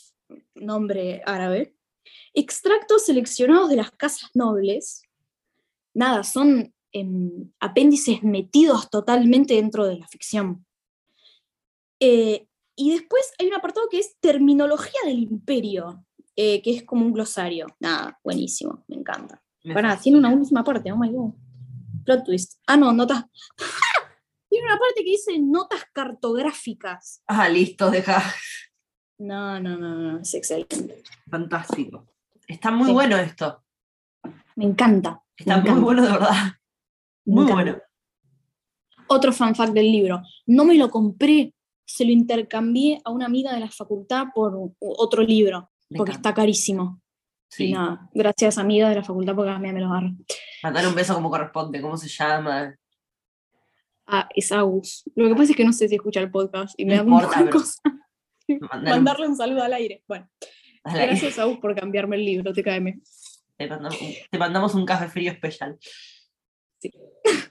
[0.55, 1.76] nombre árabe,
[2.34, 5.03] extractos seleccionados de las casas nobles,
[5.95, 6.74] nada, son
[7.61, 10.66] apéndices metidos totalmente dentro de la ficción.
[12.01, 12.49] Eh,
[12.81, 16.05] y después hay un apartado que es terminología del imperio,
[16.37, 17.66] eh, que es como un glosario.
[17.81, 19.43] Nada, buenísimo, me encanta.
[19.64, 20.03] Me Pará, fascina.
[20.03, 21.33] tiene una última parte, oh my god.
[22.05, 22.61] Plot twist.
[22.66, 23.24] Ah, no, notas.
[24.49, 27.22] tiene una parte que dice notas cartográficas.
[27.26, 28.22] Ah, listo, deja.
[29.18, 31.03] No, no, no, no, es excelente.
[31.31, 32.07] Fantástico.
[32.49, 32.93] Está muy Sí.
[32.93, 33.62] bueno esto.
[34.57, 35.22] Me encanta.
[35.37, 36.35] Está me muy encanta, bueno de verdad.
[37.26, 37.62] me Muy encanta.
[37.62, 37.83] bueno.
[39.09, 40.22] Otro fan fact del libro.
[40.47, 41.53] No me lo compré,
[41.95, 46.28] se lo intercambié a una amiga de la facultad por otro libro, Me porque encanta.
[46.30, 47.01] está carísimo.
[47.53, 47.72] Y Sí.
[47.72, 50.11] nada, gracias amiga de la facultad porque a mí me lo agarro.
[50.62, 51.80] Mandar un beso como corresponde.
[51.82, 52.76] ¿Cómo se llama?
[54.07, 55.03] Ah, es Agus.
[55.16, 57.09] Lo que pasa es que no sé si escucha el podcast y me No da
[57.11, 57.80] importa, pero- cosa
[58.84, 60.03] mandarle un saludo al aire.
[60.07, 60.28] Bueno,
[60.84, 61.07] al aire.
[61.09, 63.01] gracias Agus por cambiarme el libro, TKM.
[63.57, 63.99] Te mandamos,
[64.30, 65.76] te mandamos un café frío especial.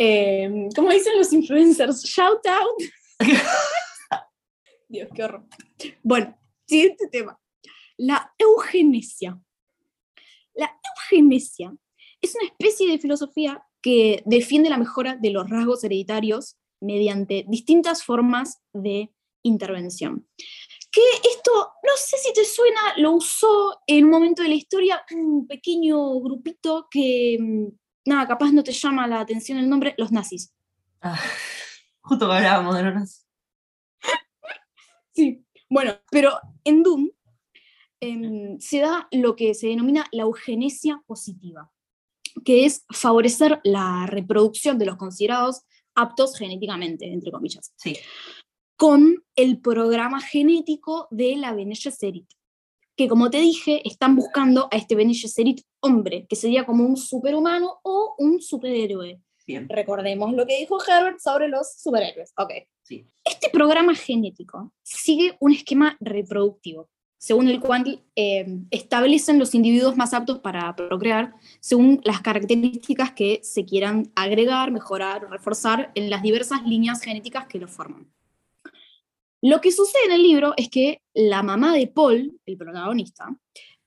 [0.00, 2.04] Eh, ¿Cómo dicen los influencers?
[2.04, 2.82] Shout out.
[4.88, 5.46] Dios, qué horror.
[6.02, 7.38] Bueno, siguiente tema.
[7.96, 9.38] La eugenesia.
[10.54, 11.74] La eugenesia
[12.20, 18.04] es una especie de filosofía que defiende la mejora de los rasgos hereditarios mediante distintas
[18.04, 19.12] formas de
[19.42, 20.26] intervención.
[20.90, 21.52] Que esto,
[21.82, 26.18] no sé si te suena, lo usó en un momento de la historia un pequeño
[26.20, 27.66] grupito que, mm,
[28.06, 30.52] nada, capaz no te llama la atención el nombre, los nazis.
[31.00, 31.20] Ah,
[32.08, 33.26] justo que hablábamos de los
[35.14, 37.10] Sí, bueno, pero en Doom
[38.00, 41.72] em, se da lo que se denomina la eugenesia positiva,
[42.44, 45.62] que es favorecer la reproducción de los considerados
[45.96, 47.96] aptos genéticamente, entre comillas, Sí.
[48.76, 52.30] con el programa genético de la Bene Gesserit,
[52.96, 56.96] que como te dije, están buscando a este Bene Gesserit hombre, que sería como un
[56.96, 59.20] superhumano o un superhéroe.
[59.48, 59.66] Bien.
[59.66, 62.34] Recordemos lo que dijo Herbert sobre los superhéroes.
[62.36, 62.52] Ok.
[62.82, 63.06] Sí.
[63.24, 70.12] Este programa genético sigue un esquema reproductivo, según el cual eh, establecen los individuos más
[70.12, 76.20] aptos para procrear, según las características que se quieran agregar, mejorar o reforzar en las
[76.20, 78.06] diversas líneas genéticas que lo forman.
[79.40, 83.34] Lo que sucede en el libro es que la mamá de Paul, el protagonista,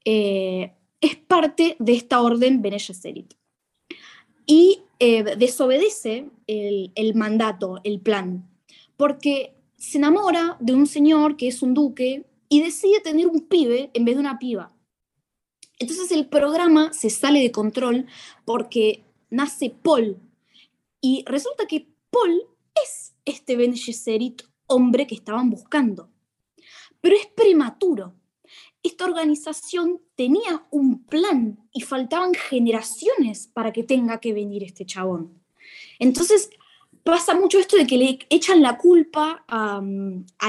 [0.05, 3.35] eh, es parte de esta orden Bene Gesserit
[4.45, 8.49] y eh, desobedece el, el mandato, el plan,
[8.97, 13.89] porque se enamora de un señor que es un duque y decide tener un pibe
[13.93, 14.71] en vez de una piba.
[15.79, 18.05] Entonces el programa se sale de control
[18.45, 20.17] porque nace Paul
[21.01, 22.43] y resulta que Paul
[22.83, 26.09] es este Bene Gesserit hombre que estaban buscando.
[27.01, 28.13] Pero es prematuro.
[28.83, 35.39] Esta organización tenía un plan y faltaban generaciones para que tenga que venir este chabón.
[35.99, 36.49] Entonces
[37.03, 39.81] pasa mucho esto de que le echan la culpa a,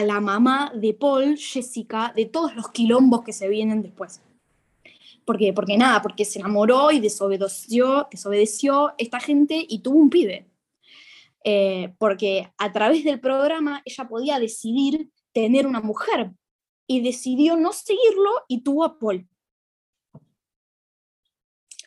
[0.03, 4.20] la mamá de Paul, Jessica, de todos los quilombos que se vienen después.
[5.24, 5.39] ¿Por?
[5.55, 10.47] Porque nada, porque se enamoró y desobedeció, desobedeció esta gente y tuvo un pibe.
[11.45, 16.30] Eh, porque a través del programa ella podía decidir tener una mujer
[16.87, 19.28] y decidió no seguirlo y tuvo a Paul.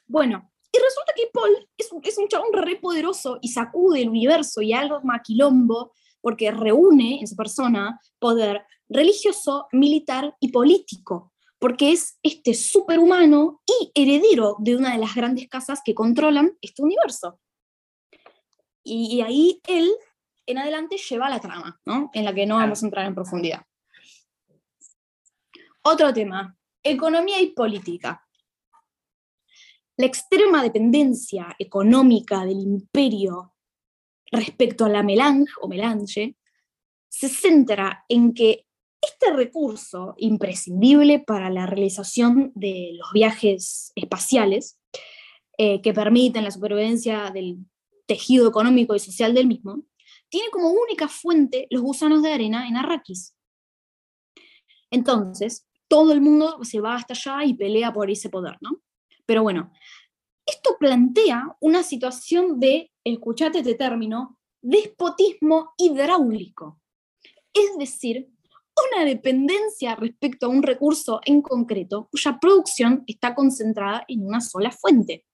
[0.08, 4.62] Bueno, y resulta que Paul es es un chabón re poderoso y sacude el universo
[4.62, 12.20] y algo maquilombo porque reúne en su persona poder religioso, militar y político, porque es
[12.24, 17.40] este superhumano y heredero de una de las grandes casas que controlan este universo.
[18.84, 19.92] Y, y ahí él,
[20.46, 22.10] en adelante, lleva la trama, ¿no?
[22.14, 23.62] En la que no vamos a entrar en profundidad.
[25.88, 28.28] Otro tema, economía y política.
[29.98, 33.54] La extrema dependencia económica del imperio
[34.32, 36.38] respecto a la melange o melange
[37.08, 38.66] se centra en que
[39.00, 44.80] este recurso imprescindible para la realización de los viajes espaciales,
[45.60, 47.60] eh, que permiten la supervivencia del
[48.08, 49.84] tejido económico y social del mismo,
[50.30, 53.36] tiene como única fuente los gusanos de arena en Arrakis.
[54.90, 58.82] Entonces, todo el mundo se va hasta allá y pelea por ese poder, ¿no?
[59.26, 59.72] Pero bueno,
[60.46, 66.80] esto plantea una situación de, escuchate este término, despotismo hidráulico.
[67.54, 68.30] Es decir,
[68.94, 74.72] una dependencia respecto a un recurso en concreto cuya producción está concentrada en una sola
[74.72, 75.26] fuente.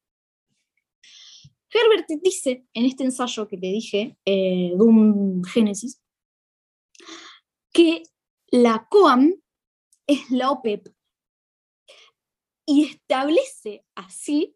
[1.74, 6.02] Herbert dice en este ensayo que te dije, eh, Doom Génesis,
[7.72, 8.04] que
[8.47, 9.34] la COAM
[10.14, 10.88] es la OPEP
[12.66, 14.55] y establece así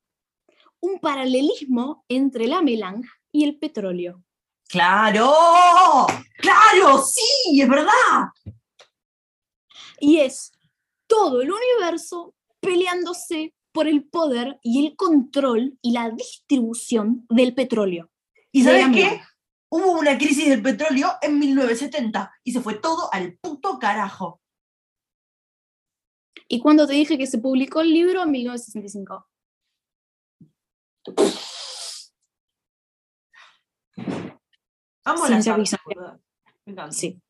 [0.79, 4.23] un paralelismo entre la melange y el petróleo.
[4.67, 6.07] ¡Claro!
[6.37, 7.03] ¡Claro!
[7.03, 7.61] ¡Sí!
[7.61, 8.29] ¡Es verdad!
[9.99, 10.51] Y es
[11.07, 18.09] todo el universo peleándose por el poder y el control y la distribución del petróleo.
[18.51, 19.21] ¿Y sabes qué?
[19.69, 24.41] Hubo una crisis del petróleo en 1970 y se fue todo al puto carajo.
[26.47, 28.23] ¿Y cuando te dije que se publicó el libro?
[28.23, 29.27] En 1965.
[35.03, 35.57] Amo Ciencia
[35.95, 36.19] la.
[36.65, 36.91] Me encanta.
[36.91, 37.21] Sí.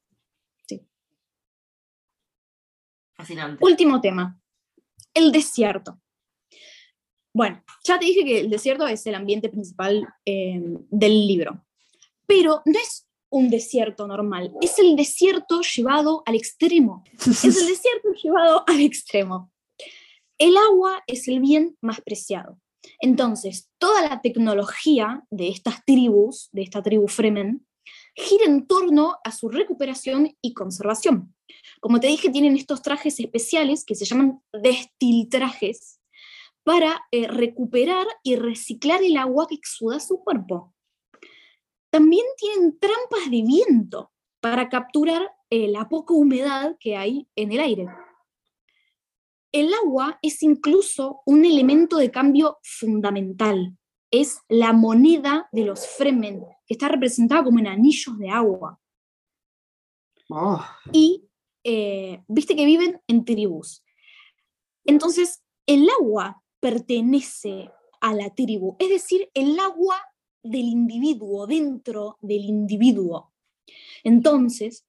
[3.16, 3.64] Fascinante.
[3.64, 4.40] Último tema.
[5.14, 6.02] El desierto.
[7.34, 11.66] Bueno, ya te dije que el desierto es el ambiente principal eh, del libro,
[12.26, 17.04] pero no es un desierto normal, es el desierto llevado al extremo.
[17.26, 19.52] Es el desierto llevado al extremo.
[20.38, 22.60] El agua es el bien más preciado.
[23.00, 27.66] Entonces, toda la tecnología de estas tribus, de esta tribu Fremen,
[28.16, 31.36] gira en torno a su recuperación y conservación.
[31.82, 36.00] Como te dije, tienen estos trajes especiales que se llaman destiltrajes
[36.64, 40.74] para eh, recuperar y reciclar el agua que exuda su cuerpo.
[41.96, 47.62] También tienen trampas de viento para capturar eh, la poca humedad que hay en el
[47.62, 47.88] aire.
[49.54, 53.78] El agua es incluso un elemento de cambio fundamental.
[54.12, 58.78] Es la moneda de los Fremen, que está representada como en anillos de agua.
[60.30, 61.30] Oh, Y
[61.64, 63.86] eh, viste que viven en tribus.
[64.84, 67.72] Entonces, el agua pertenece
[68.02, 69.96] a la tribu, es decir, el agua
[70.46, 73.34] del individuo, dentro del individuo.
[74.04, 74.86] Entonces,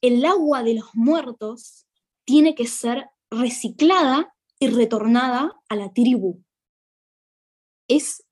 [0.00, 1.86] el agua de los muertos
[2.24, 6.42] tiene que ser reciclada y retornada a la tribu.
[7.88, 8.24] Es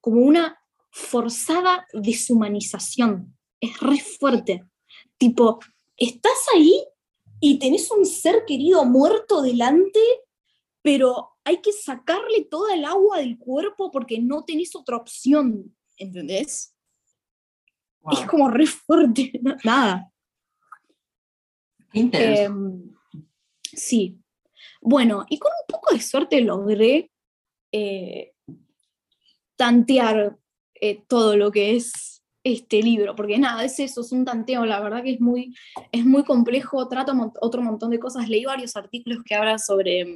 [0.00, 0.58] como una
[0.90, 3.36] forzada deshumanización.
[3.60, 4.64] Es re fuerte.
[5.18, 5.60] Tipo,
[5.96, 6.82] estás ahí
[7.40, 10.00] y tenés un ser querido muerto delante,
[10.82, 15.74] pero hay que sacarle toda el agua del cuerpo porque no tenés otra opción.
[16.00, 16.74] ¿Entendés?
[18.00, 18.14] wow.
[18.14, 19.30] Es como re fuerte.
[19.64, 20.10] Nada.
[21.92, 22.42] Intenso.
[22.42, 22.92] Em,
[23.62, 24.18] sí.
[24.80, 27.10] Bueno, y con un poco de suerte logré
[27.72, 28.32] eh,
[29.56, 30.38] tantear
[30.74, 34.80] eh, todo lo que es este libro, porque nada, es eso, es un tanteo, la
[34.80, 35.54] verdad que es muy,
[35.92, 40.06] es muy complejo, trata mon- otro montón de cosas, leí varios artículos que hablan sobre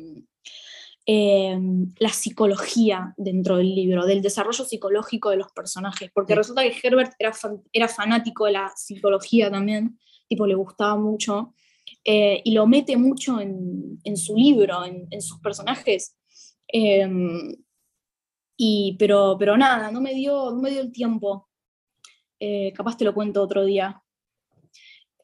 [1.06, 6.38] em, la psicología dentro del libro, del desarrollo psicológico de los personajes, porque Sí.
[6.38, 9.98] resulta que Herbert era, fan- era fanático de la psicología también,
[10.28, 11.52] tipo le gustaba mucho,
[12.04, 16.16] eh, y lo mete mucho en, en su libro, en, en sus personajes.
[16.68, 17.54] Em,
[18.56, 21.48] y, pero, pero nada, no me dio, no me dio el tiempo.
[22.40, 24.00] Eh, capaz te lo cuento otro día.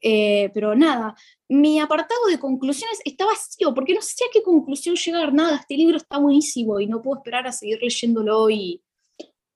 [0.03, 1.14] Eh, pero nada,
[1.48, 5.32] mi apartado de conclusiones está vacío, porque no sé a qué conclusión llegar.
[5.32, 8.82] Nada, este libro está buenísimo y no puedo esperar a seguir leyéndolo y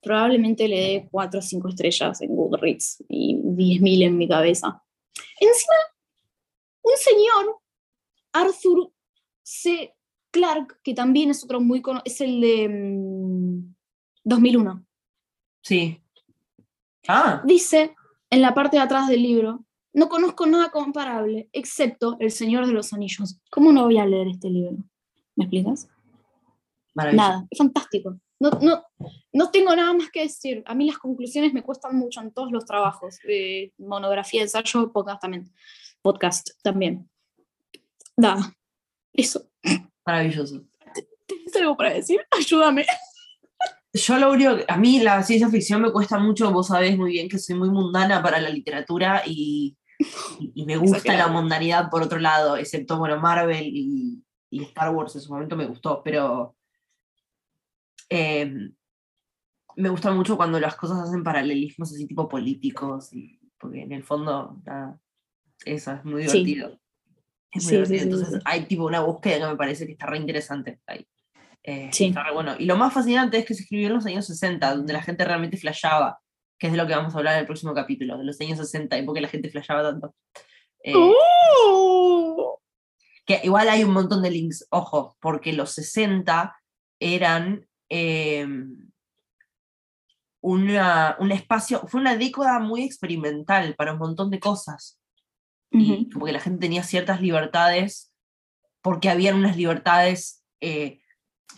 [0.01, 4.83] probablemente le dé 4 o 5 estrellas en Goodreads y 10.000 en mi cabeza.
[5.39, 5.75] Encima,
[6.83, 7.59] un señor,
[8.33, 8.91] Arthur
[9.41, 9.95] C.
[10.29, 13.75] Clarke, que también es otro muy conocido, es el de mm,
[14.25, 14.85] 2001,
[15.61, 15.99] Sí.
[17.07, 17.95] Ah, dice
[18.29, 19.64] en la parte de atrás del libro,
[19.95, 23.39] no conozco nada comparable, excepto El Señor de los Anillos.
[23.49, 24.77] ¿Cómo no voy a leer este libro?
[25.37, 25.87] ¿Me explicas?
[26.93, 28.19] Nada, es fantástico.
[28.37, 28.83] No, no,
[29.31, 30.63] no tengo nada más que decir.
[30.65, 33.17] A mí las conclusiones me cuestan mucho en todos los trabajos.
[33.27, 35.49] eh, monografía, ensayo, podcast también.
[36.01, 37.09] Podcast también.
[38.17, 38.53] Nada.
[39.13, 39.49] Eso.
[40.05, 40.61] Maravilloso.
[41.25, 42.19] ¿Tienes algo para decir?
[42.31, 42.85] Ayúdame.
[43.93, 47.29] Yo lo único, a mí la ciencia ficción me cuesta mucho, vos sabés muy bien
[47.29, 49.77] que soy muy mundana para la literatura y
[50.39, 54.93] Y, y me gusta la mundanidad por otro lado, excepto, bueno, Marvel y, y Star
[54.93, 56.55] Wars en su momento me gustó, pero
[58.09, 58.69] eh,
[59.75, 64.03] me gusta mucho cuando las cosas hacen paralelismos así tipo políticos, y, porque en el
[64.03, 64.99] fondo nada,
[65.65, 66.79] eso es muy divertido.
[67.51, 67.85] Es muy Sí, divertido.
[67.85, 71.07] sí, sí, Entonces hay tipo una búsqueda que me parece que está re interesante ahí.
[71.63, 72.05] Eh, Sí.
[72.07, 72.55] está re bueno.
[72.59, 75.25] Y lo más fascinante es que se escribió en los años 60, donde la gente
[75.25, 76.19] realmente flashaba,
[76.57, 78.57] que es de lo que vamos a hablar en el próximo capítulo, de los años
[78.57, 80.15] 60 y por qué la gente flashaba tanto.
[80.83, 82.61] Eh, ¡Oh!
[83.25, 86.55] que igual hay un montón de links, ojo, porque los 60
[86.99, 88.47] eran eh,
[90.41, 94.99] una, un espacio, fue una década muy experimental para un montón de cosas.
[95.71, 96.09] Y Ujú.
[96.11, 98.13] como que la gente tenía ciertas libertades,
[98.81, 101.01] porque habían unas libertades eh,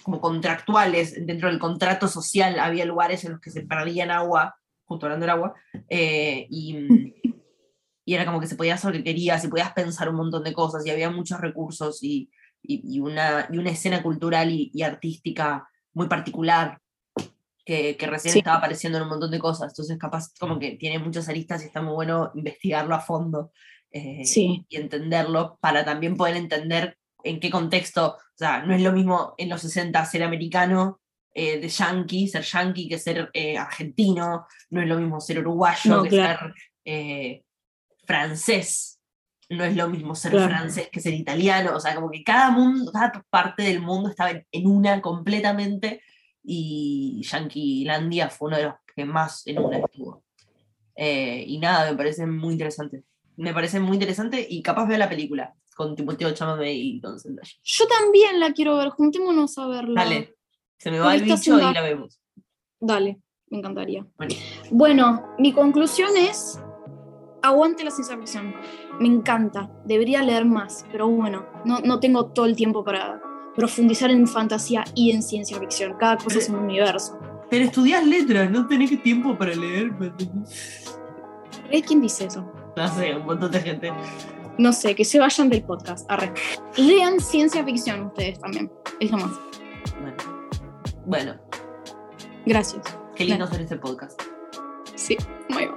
[0.03, 4.57] como contractuales, dentro del contrato social había lugares en los que se perdían agua,
[4.87, 5.53] justo hablando del agua,
[5.89, 6.75] eh, y,
[8.05, 10.43] y era como que se podía hacer lo que querías y podías pensar un montón
[10.43, 12.29] de cosas y había muchos recursos y,
[12.63, 16.79] y- y una, y una escena cultural y, y artística muy particular
[17.65, 18.39] que, que recién Sí.
[18.39, 19.71] estaba apareciendo en un montón de cosas.
[19.73, 23.51] Entonces, capaz, como que tiene muchas aristas y está muy bueno investigarlo a fondo
[23.91, 24.65] eh, Sí.
[24.69, 28.15] y entenderlo para también poder entender en qué contexto.
[28.15, 31.01] O sea, no es lo mismo en los 60 ser americano.
[31.39, 35.97] Eh, de yankee, ser yankee que ser eh, argentino, no es lo mismo ser uruguayo
[35.97, 36.39] No, que claro.
[36.47, 36.53] ser
[36.85, 37.43] eh,
[38.05, 38.99] francés,
[39.49, 40.47] no es lo mismo ser Claro.
[40.49, 44.31] francés que ser italiano, o sea, como que cada mundo, cada parte del mundo estaba
[44.31, 46.01] en, en una completamente
[46.43, 50.23] y Yanquilandia fue uno de los que más en una estuvo.
[50.95, 53.03] Eh, y nada, me parece muy interesante.
[53.35, 57.51] Me parece muy interesante y capaz veo la película con Timoteo Chalamet y con Zendaya.
[57.61, 60.03] Yo también la quiero ver, juntémonos a verla.
[60.03, 60.36] Dale,
[60.77, 62.19] se me va el bicho y la vemos.
[62.79, 63.19] Dale,
[63.49, 64.05] me encantaría.
[64.17, 64.35] Bueno.
[64.71, 66.59] Bueno, mi conclusión es,
[67.41, 68.53] aguante la ciencia ficción.
[68.99, 73.21] Me encanta, debería leer más, pero bueno, no, no tengo todo el tiempo para
[73.55, 75.95] profundizar en fantasía y en ciencia ficción.
[75.99, 77.17] Cada cosa es un universo.
[77.49, 79.91] Pero estudias letras, no tenés tiempo para leer.
[81.85, 82.51] ¿Quién dice eso?
[82.75, 83.91] No sé, un montón de gente.
[84.57, 86.09] No sé, que se vayan del podcast.
[86.11, 86.33] Arre.
[86.77, 88.71] Lean ciencia ficción ustedes también.
[88.99, 89.31] Es lo más.
[90.01, 90.36] Bueno,
[91.07, 91.33] bueno
[92.45, 92.83] Gracias.
[93.15, 93.51] qué lindo Claro.
[93.51, 94.21] hacer este podcast.
[94.95, 95.17] Sí,
[95.49, 95.71] muy bien.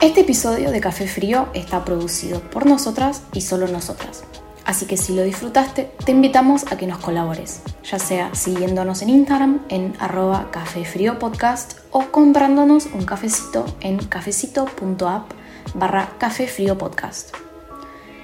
[0.00, 4.24] Este episodio de Café Frío está producido por nosotras y solo nosotras.
[4.64, 9.08] Así que si lo disfrutaste, te invitamos a que nos colabores, ya sea siguiéndonos en
[9.08, 15.30] Instagram en arroba Café Frío Podcast o comprándonos un cafecito en cafecito.app
[15.74, 17.34] barra Café Frío Podcast.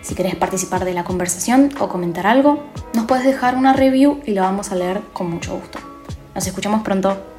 [0.04, 4.32] Si querés participar de la conversación o comentar algo, nos puedes dejar una review y
[4.32, 5.78] la vamos a leer con mucho gusto.
[6.34, 7.33] Nos escuchamos pronto.